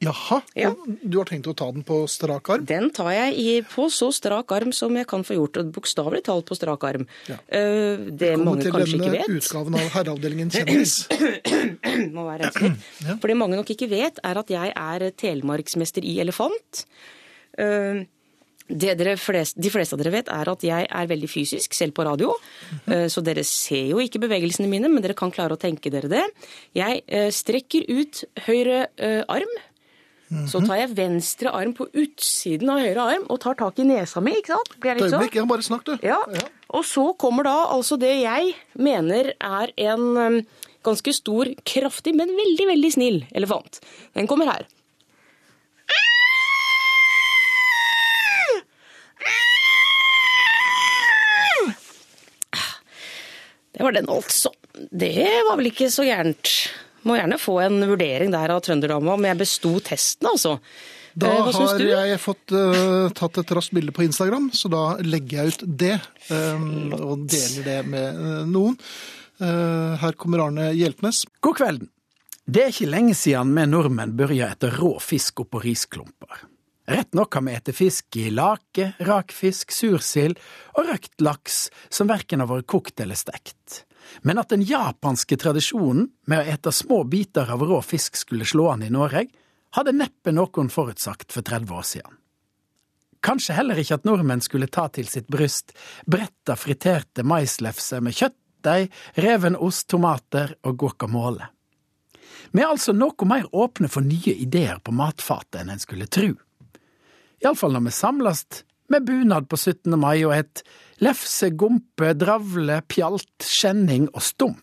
[0.02, 0.72] Jaha, Ja.
[0.84, 2.64] du har tenkt å ta den på strak arm?
[2.66, 5.60] Den tar jeg i, på så strak arm som jeg kan få gjort.
[5.72, 7.06] Bokstavelig talt på strak arm.
[7.30, 7.36] Ja.
[7.48, 10.96] Eh, det Velkommen mange til kanskje ikke denne utgaven av Herreavdelingen kjendis.
[12.16, 13.20] må være renset litt.
[13.22, 16.84] For det mange nok ikke vet, er at jeg er telemarksmester i elefant.
[17.56, 18.08] Dere
[18.68, 22.32] flest, de fleste av dere vet, er at jeg er veldig fysisk, selv på radio.
[22.86, 26.08] Eh, Så dere ser jo ikke bevegelsene mine, men dere kan klare å tenke dere
[26.08, 26.24] det.
[26.74, 29.52] Jeg eh, strekker ut høyre eh, arm.
[30.48, 34.22] Så tar jeg venstre arm på utsiden av høyre arm og tar tak i nesa
[34.24, 34.32] mi.
[34.38, 34.70] ikke sant?
[34.80, 35.28] Blir jeg litt sånn?
[35.36, 35.98] Ja, bare snakk, du.
[36.00, 36.22] Ja.
[36.72, 40.46] Og så kommer da altså det jeg mener er en
[40.82, 43.82] ganske stor, kraftig, men veldig, veldig snill elefant.
[44.16, 44.64] Den kommer her.
[53.82, 54.52] Det var den, altså.
[54.94, 56.50] Det var vel ikke så gærent.
[57.02, 60.52] Må gjerne få en vurdering der av trønderdama om jeg besto testen, altså.
[61.18, 65.42] Da Eh, har jeg fått uh, tatt et raskt bilde på Instagram, så da legger
[65.42, 65.96] jeg ut det.
[66.30, 68.78] Um, og deler det med uh, noen.
[69.42, 71.24] Uh, her kommer Arne Hjeltnes.
[71.42, 71.90] God kvelden.
[72.46, 76.46] Det er ikke lenge siden vi nordmenn børja etter rå fisk oppå risklumper.
[76.92, 80.36] Rett nok har vi ete fisk i lake, rakfisk, sursild
[80.76, 83.86] og røkt laks som verken har vært kokt eller stekt.
[84.20, 88.68] Men at den japanske tradisjonen med å ete små biter av rå fisk skulle slå
[88.74, 89.24] an i Norge,
[89.72, 92.20] hadde neppe noen forutsagt for 30 år siden.
[93.24, 95.72] Kanskje heller ikke at nordmenn skulle ta til sitt bryst
[96.04, 101.48] bretta friterte maislefser med kjøttdeig, reven ost, tomater og guacamole.
[102.52, 106.34] Vi er altså noe mer åpne for nye ideer på matfatet enn en skulle tru.
[107.42, 108.44] Iallfall når vi samles
[108.92, 109.96] med bunad på 17.
[109.98, 110.62] mai og et
[111.02, 114.60] lefse, gompe, dravle, pjalt, skjenning og stump.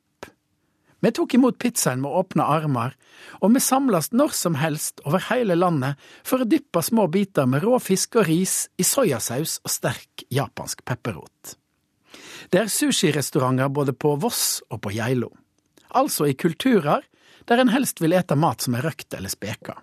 [0.99, 2.95] Vi tok imot pizzaen med åpne armer,
[3.39, 7.63] og vi samles når som helst over hele landet for å dyppe små biter med
[7.63, 11.55] rå fisk og ris i soyasaus og sterk japansk pepperrot.
[12.51, 15.31] Det er sushirestauranter både på Voss og på Geilo,
[15.95, 17.07] altså i kulturer
[17.47, 19.79] der en helst vil ete mat som er røkt eller speka.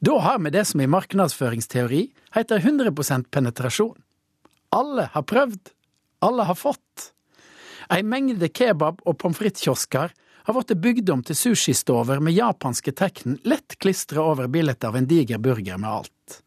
[0.00, 2.02] Da har vi det som i markedsføringsteori
[2.34, 3.96] heter 100% penetrasjon.
[4.72, 5.72] Alle har prøvd,
[6.24, 7.12] alle har fått.
[7.92, 10.12] Ei mengde kebab- og pommes frites-kiosker
[10.44, 15.06] har blitt bygd om til sushistover med japanske tegn lett klistra over bildet av en
[15.06, 16.42] diger burger med alt.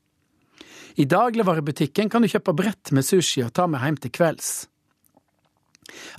[0.96, 4.52] I dagligvarebutikken kan du kjøpe brett med sushi og ta med hjem til kvelds.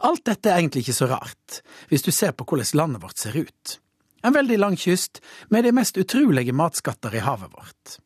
[0.07, 1.61] Alt dette er egentlig ikke så rart,
[1.91, 3.79] hvis du ser på hvordan landet vårt ser ut.
[4.27, 5.20] En veldig lang kyst
[5.55, 7.99] med de mest utrolige matskatter i havet vårt.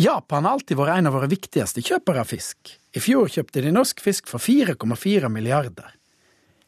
[0.00, 2.72] Japan har alltid vært en av våre viktigste kjøpere av fisk.
[2.96, 5.92] I fjor kjøpte de norsk fisk for 4,4 milliarder.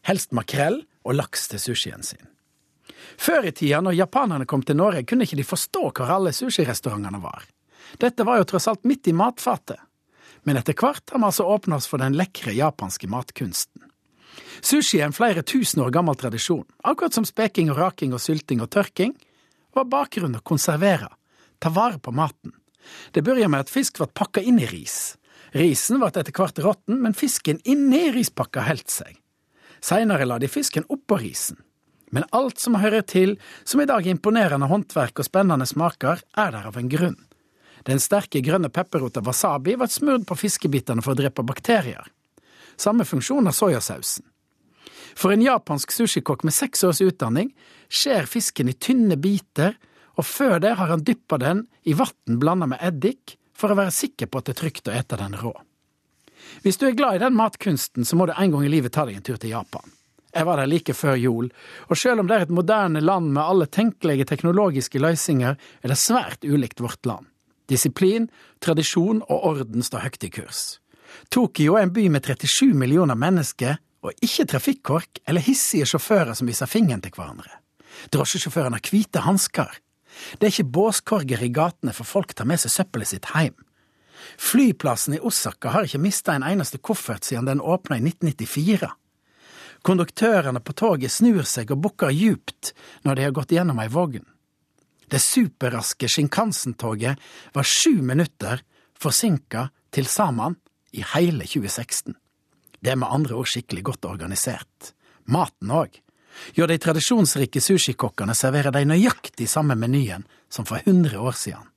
[0.07, 2.28] Helst makrell og laks til sushien sin.
[3.18, 7.22] Før i tida, når japanerne kom til Norge, kunne ikke de forstå hvor alle sushirestaurantene
[7.22, 7.48] var.
[7.98, 9.80] Dette var jo tross alt midt i matfatet.
[10.44, 13.71] Men etter hvert har vi altså åpna oss for den lekre japanske matkunsten.
[14.62, 18.62] Sushi er en flere tusen år gammel tradisjon, akkurat som speking og raking og sylting
[18.62, 19.14] og tørking,
[19.74, 21.09] var bakgrunnen å konservere,
[21.59, 22.55] ta vare på maten.
[23.12, 25.16] Det begynte med at fisk ble pakka inn i ris.
[25.57, 29.18] Risen ble etter hvert råtten, men fisken inni rispakka holdt seg.
[29.83, 31.59] Seinere la de fisken oppå risen.
[32.12, 36.51] Men alt som hører til, som i dag er imponerende håndverk og spennende smaker, er
[36.55, 37.16] der av en grunn.
[37.89, 42.05] Den sterke grønne pepperrota wasabi ble smurt på fiskebitene for å drepe bakterier.
[42.83, 44.26] Samme funksjon har soyasausen.
[45.14, 47.53] For en japansk sushikokk med seks års utdanning
[47.93, 49.76] skjærer fisken i tynne biter,
[50.18, 53.95] og før det har han dyppa den i vann blanda med eddik for å være
[53.95, 55.53] sikker på at det er trygt å ete den rå.
[56.64, 59.07] Hvis du er glad i den matkunsten, så må du en gang i livet ta
[59.07, 59.85] deg en tur til Japan.
[60.33, 61.51] Jeg var der like før jul,
[61.93, 66.01] og selv om det er et moderne land med alle tenkelige teknologiske løsninger, er det
[66.01, 67.28] svært ulikt vårt land.
[67.68, 68.30] Disiplin,
[68.64, 70.62] tradisjon og orden står høyt i kurs.
[71.30, 76.48] Tokyo er en by med 37 millioner mennesker, og ikke trafikkork eller hissige sjåfører som
[76.50, 77.60] viser fingeren til hverandre.
[78.10, 79.70] Drosjesjåføren har hvite hansker.
[80.38, 83.54] Det er ikke båskorger i gatene for folk tar med seg søppelet sitt hjem.
[84.38, 88.90] Flyplassen i Osaka har ikke mista en eneste koffert siden den åpna i 1994.
[89.82, 92.70] Konduktørene på toget snur seg og bukker djupt
[93.06, 94.26] når de har gått gjennom ei vogn.
[95.10, 97.18] Det superraske Shinkansen-toget
[97.52, 98.62] var sju minutter
[99.02, 100.54] forsinka til sammen
[100.93, 102.14] i hele 2016.
[102.82, 104.93] Det er med andre ord skikkelig godt organisert.
[105.30, 106.01] Maten òg.
[106.57, 111.68] Jo, de tradisjonsrike sushikokkene serverer de nøyaktig samme menyen som for 100 år siden.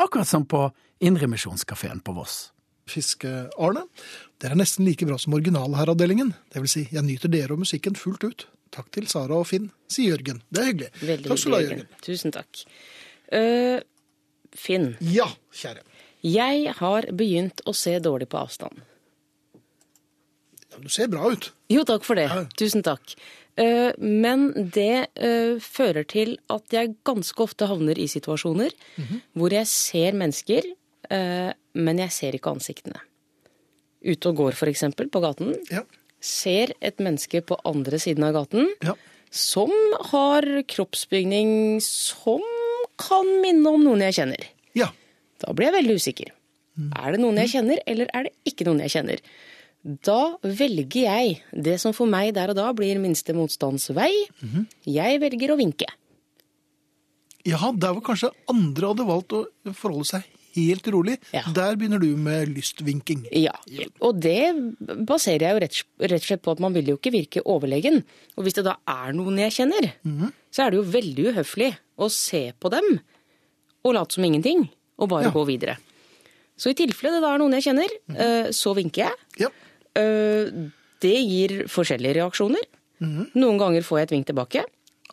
[0.00, 0.68] Akkurat som på
[1.00, 2.50] Indremisjonskafeen på Voss.
[2.90, 3.84] Fiske-Arne.
[4.40, 6.32] Dere er nesten like bra som originalherreavdelingen.
[6.52, 8.46] Det vil si, jeg nyter dere og musikken fullt ut.
[8.74, 10.42] Takk til Sara og Finn, sier Jørgen.
[10.50, 10.90] Det er hyggelig.
[11.02, 11.88] Veldig takk skal du ha, Jørgen.
[12.06, 12.62] Tusen takk.
[13.30, 13.78] Uh,
[14.58, 15.84] Finn, Ja, kjære.
[16.22, 18.80] Jeg har begynt å se dårlig på avstand.
[20.70, 21.50] Ja, du ser bra ut.
[21.72, 22.28] Jo, takk for det.
[22.30, 22.44] Ja.
[22.58, 23.14] Tusen takk.
[23.58, 29.20] Eh, Men det eh, fører til at jeg ganske ofte havner i situasjoner Mhm.
[29.36, 30.62] hvor jeg ser mennesker,
[31.10, 33.00] eh, men jeg ser ikke ansiktene.
[34.04, 35.56] Ute og går, eksempel, på gaten.
[35.70, 35.82] Ja.
[36.20, 38.94] Ser et menneske på andre siden av gaten Ja.
[39.30, 39.70] som
[40.12, 42.40] har kroppsbygning som
[42.96, 44.44] kan minne om noen jeg kjenner.
[44.74, 44.88] ja.
[45.40, 46.32] Da blir jeg veldig usikker.
[46.96, 49.20] Er det noen jeg kjenner, eller er det ikke noen jeg kjenner?
[50.04, 54.10] Da velger jeg det som for meg der og da blir minste motstands vei.
[54.88, 55.88] Jeg velger å vinke.
[57.48, 61.44] Ja, der hvor kanskje andre hadde valgt å forholde seg helt rolig, Ja.
[61.54, 63.22] der begynner du med lystvinking.
[63.32, 63.52] Ja,
[64.02, 64.50] og det
[65.06, 68.02] baserer jeg jo rett, og slett på at man vil jo ikke virke overlegen.
[68.36, 69.92] Og hvis det da er noen jeg kjenner,
[70.50, 72.98] så er det jo veldig uhøflig å se på dem
[73.84, 74.68] og late som ingenting,
[75.00, 75.30] og bare Ja.
[75.34, 75.76] gå videre.
[76.60, 79.16] Så i tilfelle det da er noen jeg kjenner, eh, så vinker jeg.
[79.38, 79.48] Ja.
[79.96, 80.50] Eh,
[81.00, 82.60] Det gir forskjellige reaksjoner.
[83.00, 84.64] Noen ganger får jeg et vink tilbake.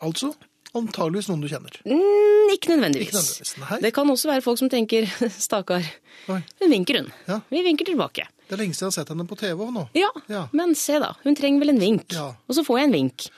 [0.03, 0.33] Altså
[0.75, 1.71] antageligvis noen du kjenner.
[1.87, 3.07] Mm, ikke nødvendigvis.
[3.07, 3.81] Ikke nødvendigvis.
[3.81, 5.81] Det kan også være folk som tenker 'stakkar,
[6.27, 7.11] hun vinker hun'.
[7.27, 7.39] Ja.
[7.49, 8.27] Vi vinker tilbake.
[8.49, 9.87] Det er lenge siden jeg har sett henne på TV nå.
[9.95, 10.47] Ja, Ja.
[10.51, 12.11] men se da, hun trenger vel en vink.
[12.11, 12.35] Ja.
[12.49, 13.29] Og så får jeg en vink.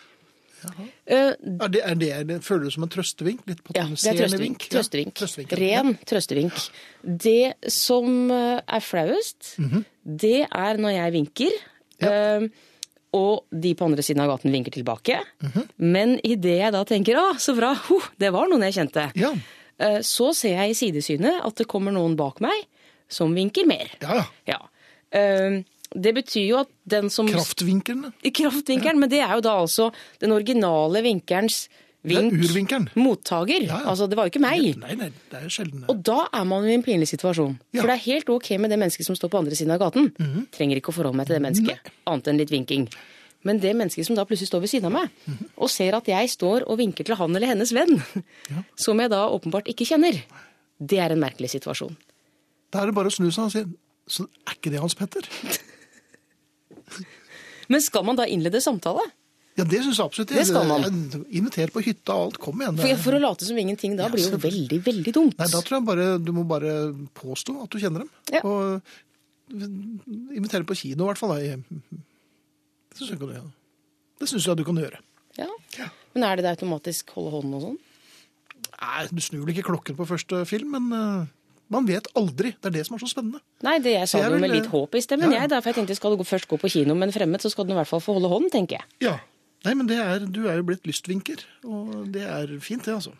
[1.07, 3.41] Eh, Er det, er det, det, føler du som en trøstevink?
[3.47, 4.39] Litt ja, det er trøstevink.
[4.39, 4.65] vink?
[4.71, 5.13] Ja, Trøstevink.
[5.15, 5.57] trøstevink, ja.
[5.83, 6.69] Ren trøstevink.
[7.03, 9.85] Det som eh, er flauest, Mhm.
[10.05, 11.51] det er når jeg vinker,
[12.01, 12.47] eh,
[13.13, 15.19] og de på andre siden av gaten vinker tilbake.
[15.41, 15.69] Mhm.
[15.77, 19.33] Men idet jeg da tenker 'å, så bra, huh, det var noen jeg kjente', Ja.
[19.79, 22.65] eh, så ser jeg i sidesynet at det kommer noen bak meg
[23.07, 23.89] som vinker mer.
[24.01, 24.57] ja, ja.
[25.11, 25.61] Ja.
[25.95, 28.11] Det betyr jo at den som Kraftvinkelen.
[28.21, 28.99] Kraftvinkelen, ja.
[28.99, 32.33] men det er jo da altså den originale er vink.
[32.33, 32.89] urvinkelen.
[32.95, 33.63] Mottaker.
[33.65, 33.89] Ja, ja.
[33.89, 34.77] Altså, det var jo ikke meg.
[34.79, 35.83] Nei, nei, det er sjelden.
[35.89, 37.57] Og da er man jo i en pinlig situasjon.
[37.75, 40.11] For det er helt ok med det mennesket som står på andre siden av gaten.
[40.19, 40.45] Mhm.
[40.55, 42.87] Trenger ikke å forholde meg til det mennesket, annet enn litt vinking.
[43.43, 45.49] Men det mennesket som da plutselig står ved siden av meg, Mhm.
[45.57, 48.03] og ser at jeg står og vinker til han eller hennes venn,
[48.75, 50.21] som jeg da åpenbart ikke kjenner,
[50.79, 51.95] det er en merkelig situasjon.
[52.71, 53.65] Da er det bare å snu seg og si
[54.09, 55.21] Så er ikke det Hans Petter?
[57.69, 59.03] Men skal man da innlede samtale?
[59.59, 60.31] Ja, det syns jeg absolutt.
[60.31, 60.85] Det skal man.
[61.35, 62.37] Inviter på hytta og alt.
[62.41, 62.77] Kom igjen.
[62.79, 65.35] For, for å late som ingenting da Ja, blir jo veldig, veldig dumt.
[65.41, 66.77] Nei, da tror jeg bare du må bare
[67.19, 68.11] påstå at du kjenner dem.
[68.31, 68.41] Ja.
[68.47, 68.79] Og
[70.31, 71.35] invitere på kino, i hvert fall.
[71.39, 73.51] Det syns jeg, kan gjøre.
[74.21, 75.01] det synes jeg du kan gjøre.
[75.39, 75.49] Ja.
[75.77, 75.89] Ja.
[76.15, 77.77] Men er det det automatisk holde hånden og sånn?
[78.79, 81.27] Nei, Du snur vel ikke klokken på første film, men eh,
[81.73, 82.53] man vet aldri.
[82.57, 83.41] Det er det som er så spennende.
[83.65, 85.43] Nei, det jeg sa jeg jo med litt håp i stemmen, ja.
[85.43, 85.53] jeg.
[85.53, 87.75] Derfor jeg tenkte skal du først gå på kino med en fremmed, så skal du
[87.75, 88.91] i hvert fall få holde hånden, tenker jeg.
[89.09, 89.17] Ja.
[89.67, 93.11] Nei, men det er, du er jo blitt lystvinker, og det er fint, det, altså.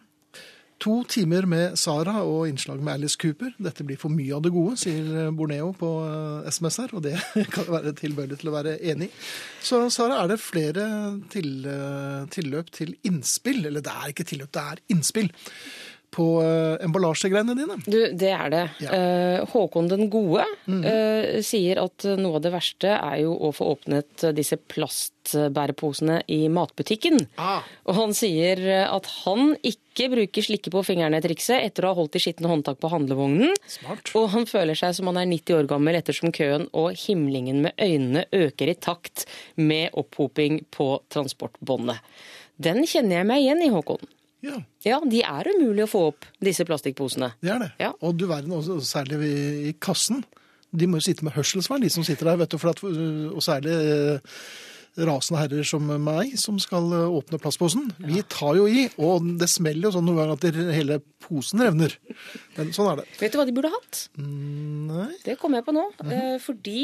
[0.80, 3.52] To timer med Sara og innslag med Alice Cooper.
[3.60, 7.18] Dette blir for mye av det gode, sier Borneo på eh, SMS her, og det
[7.56, 9.18] kan være tilbøyelig til å være enig i.
[9.66, 10.86] Så Sara, er det flere
[11.34, 13.66] til, eh, tilløp til innspill?
[13.68, 15.28] Eller det er ikke tilløp, det er innspill
[16.14, 17.78] på uh, emballasjegreiene dine.
[17.86, 18.64] Du, det er det.
[18.82, 18.96] Ja.
[18.96, 23.68] Eh, Håkon den gode eh, sier at noe av det verste er jo å få
[23.76, 27.22] åpnet disse plastbæreposene i matbutikken.
[27.42, 27.62] Ah.
[27.86, 32.24] Og han sier at han ikke bruker slikke på fingrene-trikset etter å ha holdt i
[32.24, 33.54] skitne håndtak på handlevognen.
[33.70, 34.14] Smart.
[34.18, 37.78] Og han føler seg som han er 90 år gammel ettersom køen og himlingen med
[37.78, 39.28] øynene øker i takt
[39.62, 42.02] med opphoping på transportbåndet.
[42.60, 44.10] Den kjenner jeg meg igjen i, Håkon.
[44.46, 47.34] Ja, Ja, de er umulig å få opp, disse plastikkposene.
[47.44, 47.72] det er det.
[47.80, 47.92] Ja.
[48.02, 50.24] Og du verden, også, særlig i, kassen.
[50.72, 52.38] De må jo sitte med hørselsvern, de som sitter der.
[52.44, 54.20] vet du, for at, Og særlig eh,
[54.98, 57.90] rasende herrer som meg, som skal eh, åpne plastposen.
[58.02, 61.94] Vi tar jo i, og det smeller jo sånn noen ganger at hele posen revner.
[62.58, 63.06] Men sånn er det.
[63.22, 64.02] Vet du hva de burde hatt?
[64.20, 65.10] Mm, Nei.
[65.26, 65.86] Det kommer jeg på nå.
[66.10, 66.84] Eh, For de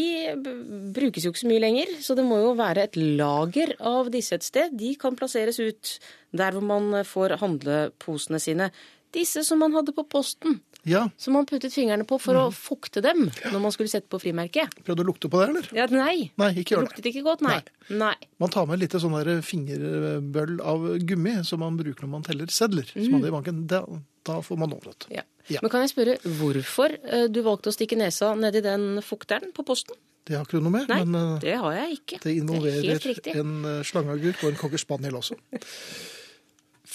[0.95, 4.37] brukes jo ikke så mye lenger, så det må jo være et lager av disse
[4.37, 4.75] et sted.
[4.77, 5.95] De kan plasseres ut
[6.35, 8.69] der hvor man får handleposene sine.
[9.15, 13.01] Disse som man hadde på posten, Ja, som man puttet fingrene på for å fukte
[13.01, 14.73] dem når man skulle sette på frimerket.
[14.85, 15.69] prøvde å lukte på det, eller?
[15.73, 16.29] Ja, nei.
[16.37, 16.89] Nei, ikke Det gjør det.
[16.91, 17.59] luktet ikke godt, nei.
[17.89, 18.13] Nei.
[18.41, 22.51] Man tar med litt sånn der fingerbøll av gummi som man bruker når man teller
[22.53, 22.85] sedler.
[22.93, 23.63] Som man hadde i banken.
[23.71, 23.81] Da,
[24.25, 25.07] da får man overlått.
[25.13, 25.25] Ja.
[25.49, 25.59] Ja.
[25.61, 29.65] Men kan jeg spørre hvorfor eh, du valgte å stikke nesa nedi den fukteren på
[29.67, 29.97] posten?
[30.25, 32.17] Det har ikke du noe med, Nei, men eh, det har jeg ikke.
[32.23, 35.37] det er involverer det en eh, slangeagurk og en cocker spaniel også.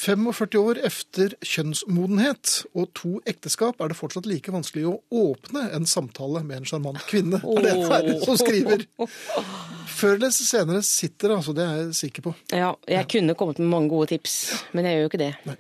[0.01, 5.89] 45 år efter kjønnsmodenhet og to ekteskap er det fortsatt like vanskelig å åpne en
[5.89, 7.43] samtale med en sjarmant kvinne.
[7.45, 8.87] Er det en herre som skriver?
[9.91, 11.57] Før eller senere sitter det, altså.
[11.57, 12.35] Det er jeg sikker på.
[12.57, 14.39] Ja, jeg kunne kommet med mange gode tips,
[14.73, 15.35] men jeg gjør jo ikke det.
[15.51, 15.59] Nei.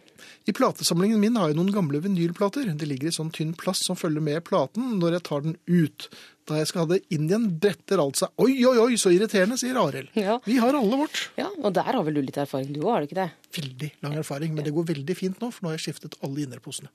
[0.48, 2.68] I platesamlingen min har jeg noen gamle vinylplater.
[2.80, 6.06] De ligger i sånn tynn plast som følger med platen når jeg tar den ut.
[6.48, 8.32] Da jeg skal ha det inn igjen, bretter alt seg.
[8.40, 10.10] Oi, oi, oi, så irriterende, sier Arild.
[10.18, 10.38] Ja.
[10.46, 11.26] Vi har alle vårt.
[11.38, 13.28] Ja, Og der har vel du litt erfaring du òg, har du ikke det?
[13.60, 16.46] Veldig lang erfaring, men det går veldig fint nå, for nå har jeg skiftet alle
[16.46, 16.90] innerposene.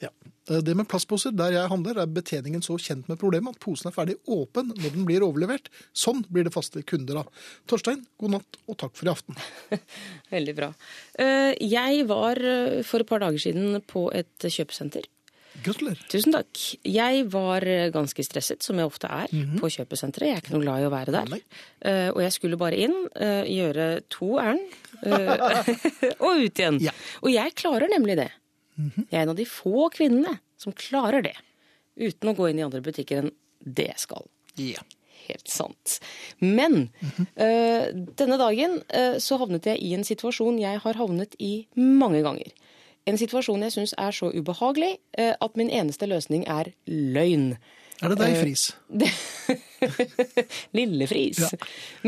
[0.00, 0.08] Ja.
[0.50, 3.94] Det med plastposer, der jeg handler, er betjeningen så kjent med problemet at posen er
[3.94, 5.68] ferdig åpen når den blir overlevert.
[5.92, 7.28] Sånn blir det faste kunder av.
[7.70, 9.38] Torstein, god natt og takk for i aften.
[10.34, 10.72] Veldig bra.
[11.20, 15.06] Eh, Jeg var eh, for et par dager siden på et kjøpesenter.
[15.60, 16.00] Gratulerer.
[16.08, 16.56] Tusen takk.
[16.88, 19.28] Jeg var eh, ganske stresset, som jeg ofte er
[19.60, 20.30] på kjøpesenteret.
[20.30, 21.34] Jeg er ikke noe glad i å være der.
[21.84, 25.60] Eh, Og jeg skulle bare inn, uh, gjøre to ærend, uh,
[26.24, 26.80] og ut igjen.
[26.88, 26.94] Ja.
[27.20, 28.30] Og jeg klarer nemlig det.
[29.06, 31.36] Jeg er en av de få kvinnene som klarer det.
[32.00, 34.26] Uten å gå inn i andre butikker enn det jeg skal.
[34.60, 34.82] Ja.
[35.26, 35.98] Helt sant.
[36.40, 36.88] Men
[37.36, 42.22] eh, denne dagen eh, så havnet jeg i en situasjon jeg har havnet i mange
[42.24, 42.54] ganger.
[43.08, 47.54] En situasjon jeg syns er så ubehagelig eh, at min eneste løsning er løgn.
[48.00, 48.62] Er det deg, Friis?
[50.76, 51.40] Lille Friis.
[51.42, 51.48] Ja.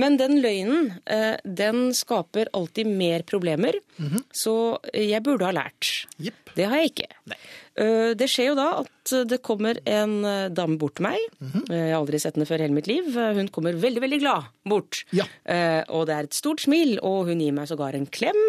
[0.01, 3.77] Men den løgnen, eh, den skaper alltid mer problemer.
[4.33, 4.55] Så
[4.95, 5.91] jeg burde ha lært.
[6.19, 6.53] Yep.
[6.57, 7.09] Det har jeg ikke.
[7.33, 7.39] Nei.
[8.21, 11.21] Det skjer jo da at det kommer en eh, dame bort til meg.
[11.41, 13.09] Eh, Jeg har aldri sett henne før i hele mitt liv.
[13.17, 15.03] Eh, Hun kommer veldig, veldig glad bort.
[15.17, 15.25] Ja.
[15.49, 18.41] Eh, Og det er et stort smil, og hun gir meg sågar en klem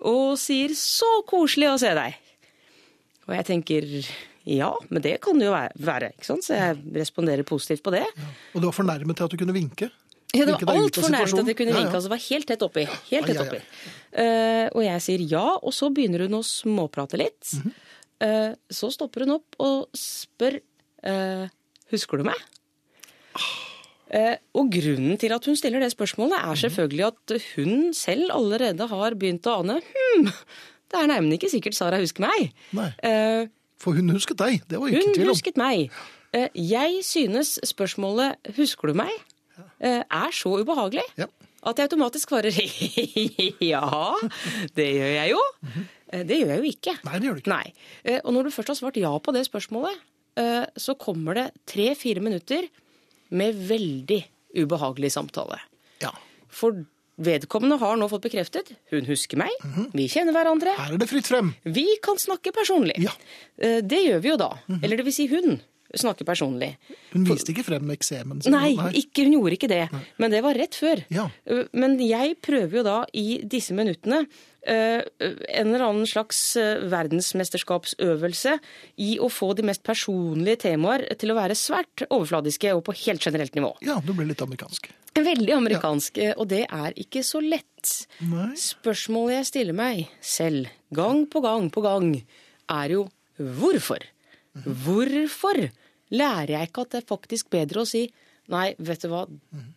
[0.00, 2.16] og sier 'så koselig å se deg'.
[3.28, 3.84] Og jeg tenker
[4.44, 5.52] ja, men det kan det jo
[5.86, 6.44] være, ikke sant?
[6.44, 8.04] så jeg responderer positivt på det.
[8.54, 9.90] Og du var fornærmet til at du kunne vinke?
[10.34, 11.82] Ja, det var altfor nært at jeg kunne Ja, ja.
[11.84, 11.94] vinke.
[11.94, 12.86] Altså, det var helt tett oppi.
[13.10, 13.58] Helt tett oppi.
[14.16, 17.52] Uh, og jeg sier ja, og så begynner hun å småprate litt.
[17.52, 17.74] Mm -hmm.
[18.50, 20.56] uh, så stopper hun opp og spør
[21.06, 21.48] uh,
[21.92, 22.40] Husker du meg?
[24.54, 26.56] Og grunnen til at hun stiller det spørsmålet, er Mhm.
[26.56, 30.24] selvfølgelig at hun selv allerede har begynt å ane Hm,
[30.90, 32.52] det er neimen ikke sikkert Sara husker meg.
[32.72, 32.92] Nei.
[33.82, 35.34] For hun husket deg, det var jo ikke hun tvil om.
[35.34, 35.90] husket meg.
[36.32, 39.18] Eh, Jeg synes spørsmålet 'husker du meg?'
[39.80, 41.26] eh, er så ubehagelig Ja.
[41.66, 42.50] at jeg automatisk svarer
[43.60, 44.14] 'ja,
[44.76, 45.48] det gjør jeg jo'.
[46.12, 46.94] Eh, Det gjør jeg jo ikke.
[47.04, 47.56] Nei, det gjør du ikke.
[47.56, 48.20] Nei.
[48.24, 49.96] Og når du først har svart ja på det spørsmålet,
[50.76, 52.68] så kommer det tre-fire minutter
[53.30, 54.24] med veldig
[54.56, 55.58] ubehagelig samtale.
[56.00, 56.10] Ja.
[56.48, 56.84] For
[57.18, 59.50] vedkommende har nå fått bekreftet hun husker meg,
[59.92, 60.72] vi kjenner hverandre.
[60.78, 61.52] Her er det fritt frem.
[61.64, 62.96] Vi kan snakke personlig.
[63.02, 63.12] Ja.
[63.58, 64.52] Eh, Det gjør vi jo da.
[64.82, 65.60] Eller det vil si hun
[65.92, 66.70] snakker personlig.
[67.12, 68.38] Hun viste ikke frem eksemen.
[68.48, 69.82] Nei, ikke, hun gjorde ikke det.
[70.16, 71.02] Men det var rett før.
[71.12, 71.26] Ja.
[71.44, 74.22] Eh, Men jeg prøver jo da i disse minuttene
[74.64, 76.56] eh, en eller annen slags
[77.52, 78.56] verdensmesterskapsøvelse
[79.04, 83.22] i å få de mest personlige temaer til å være svært overfladiske og på helt
[83.28, 83.74] generelt nivå.
[83.84, 84.88] Ja, du ble litt amerikansk.
[85.12, 86.32] Veldig amerikansk, ja.
[86.40, 87.90] og det er ikke så lett.
[88.24, 88.52] Nei.
[88.58, 92.14] Spørsmålet jeg stiller meg selv gang på gang på gang,
[92.72, 93.04] er jo
[93.36, 94.04] hvorfor?
[94.64, 95.60] Hvorfor
[96.12, 98.06] lærer jeg ikke at det er faktisk bedre å si
[98.52, 99.22] nei, vet du hva,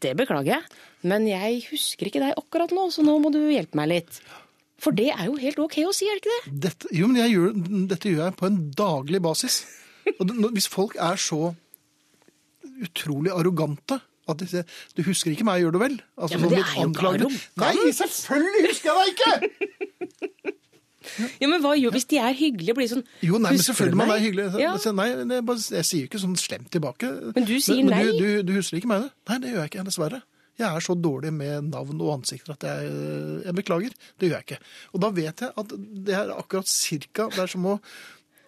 [0.04, 3.78] det beklager jeg, men jeg husker ikke deg akkurat nå, så nå må du hjelpe
[3.80, 4.20] meg litt.
[4.82, 6.56] For det er jo helt ok å si, er det ikke det?
[6.66, 7.54] Dette, jo, men jeg gjør,
[7.92, 9.62] dette gjør jeg på en daglig basis.
[10.20, 11.54] Og hvis folk er så
[12.84, 14.66] utrolig arrogante at sier
[14.96, 17.50] 'du husker ikke meg, gjør du vel?' Altså, Ja, men det er jo ikke arrogant.
[17.58, 19.34] Nei, selvfølgelig husker jeg deg ikke!
[21.40, 24.14] Ja, men hva gjør hvis de er hyggelige blir sånn Jo, nei, men selvfølgelig man
[24.16, 24.46] er hyggelig.
[24.62, 24.72] Ja.
[24.98, 25.08] Nei,
[25.38, 27.12] er bare, jeg sier jo ikke sånn slemt tilbake.
[27.36, 28.04] Men du sier men, nei.
[28.10, 29.12] Du, du, du husker ikke meg, det?
[29.30, 30.22] Nei, det gjør jeg ikke, dessverre.
[30.56, 32.92] Jeg er så dårlig med navn og ansikter at jeg,
[33.44, 33.96] jeg beklager.
[34.18, 34.60] Det gjør jeg ikke.
[34.96, 35.74] Og da vet jeg at
[36.08, 37.80] det er akkurat cirka Det er som å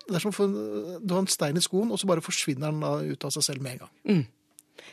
[0.08, 0.46] det er som å få,
[1.04, 3.64] Du har en stein i skoen, og så bare forsvinner den ut av seg selv
[3.66, 4.22] med en gang.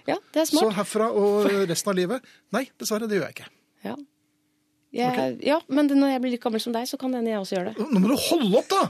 [0.09, 3.51] Ja, det er Så herfra og resten av livet Nei, dessverre, det gjør jeg ikke.
[3.85, 3.95] Ja.
[4.95, 7.43] Jeg, ja, men når jeg blir like gammel som deg, så kan det hende jeg
[7.43, 7.87] også gjør det.
[7.91, 8.83] Nå må du holde opp, da!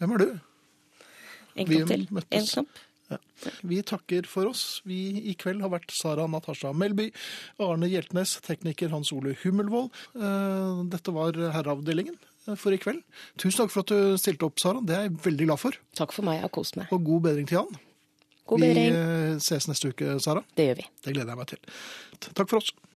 [0.00, 0.28] Hvem er du?
[1.56, 2.06] En knapp til.
[2.36, 2.80] En knapp.
[3.06, 3.18] Ja.
[3.68, 4.62] Vi takker for oss.
[4.88, 4.98] Vi
[5.30, 7.10] i kveld har vært Sara Natasha Melby,
[7.62, 9.92] Arne Hjeltnes, tekniker Hans Ole Hummelvold.
[10.16, 13.04] Eh, Dette var Herreavdelingen eh, for i kveld.
[13.38, 14.82] Tusen takk for at du stilte opp, Sara.
[14.82, 15.78] Det er jeg veldig glad for.
[16.00, 16.90] Takk for meg, jeg har kost meg.
[16.96, 17.78] Og god bedring til Jan.
[18.46, 18.96] God Vi bedring.
[18.96, 20.42] Vi ses neste uke, Sara.
[20.56, 20.88] Det gjør vi.
[21.04, 21.78] Det gleder jeg meg til.
[22.32, 22.72] Takk for oss.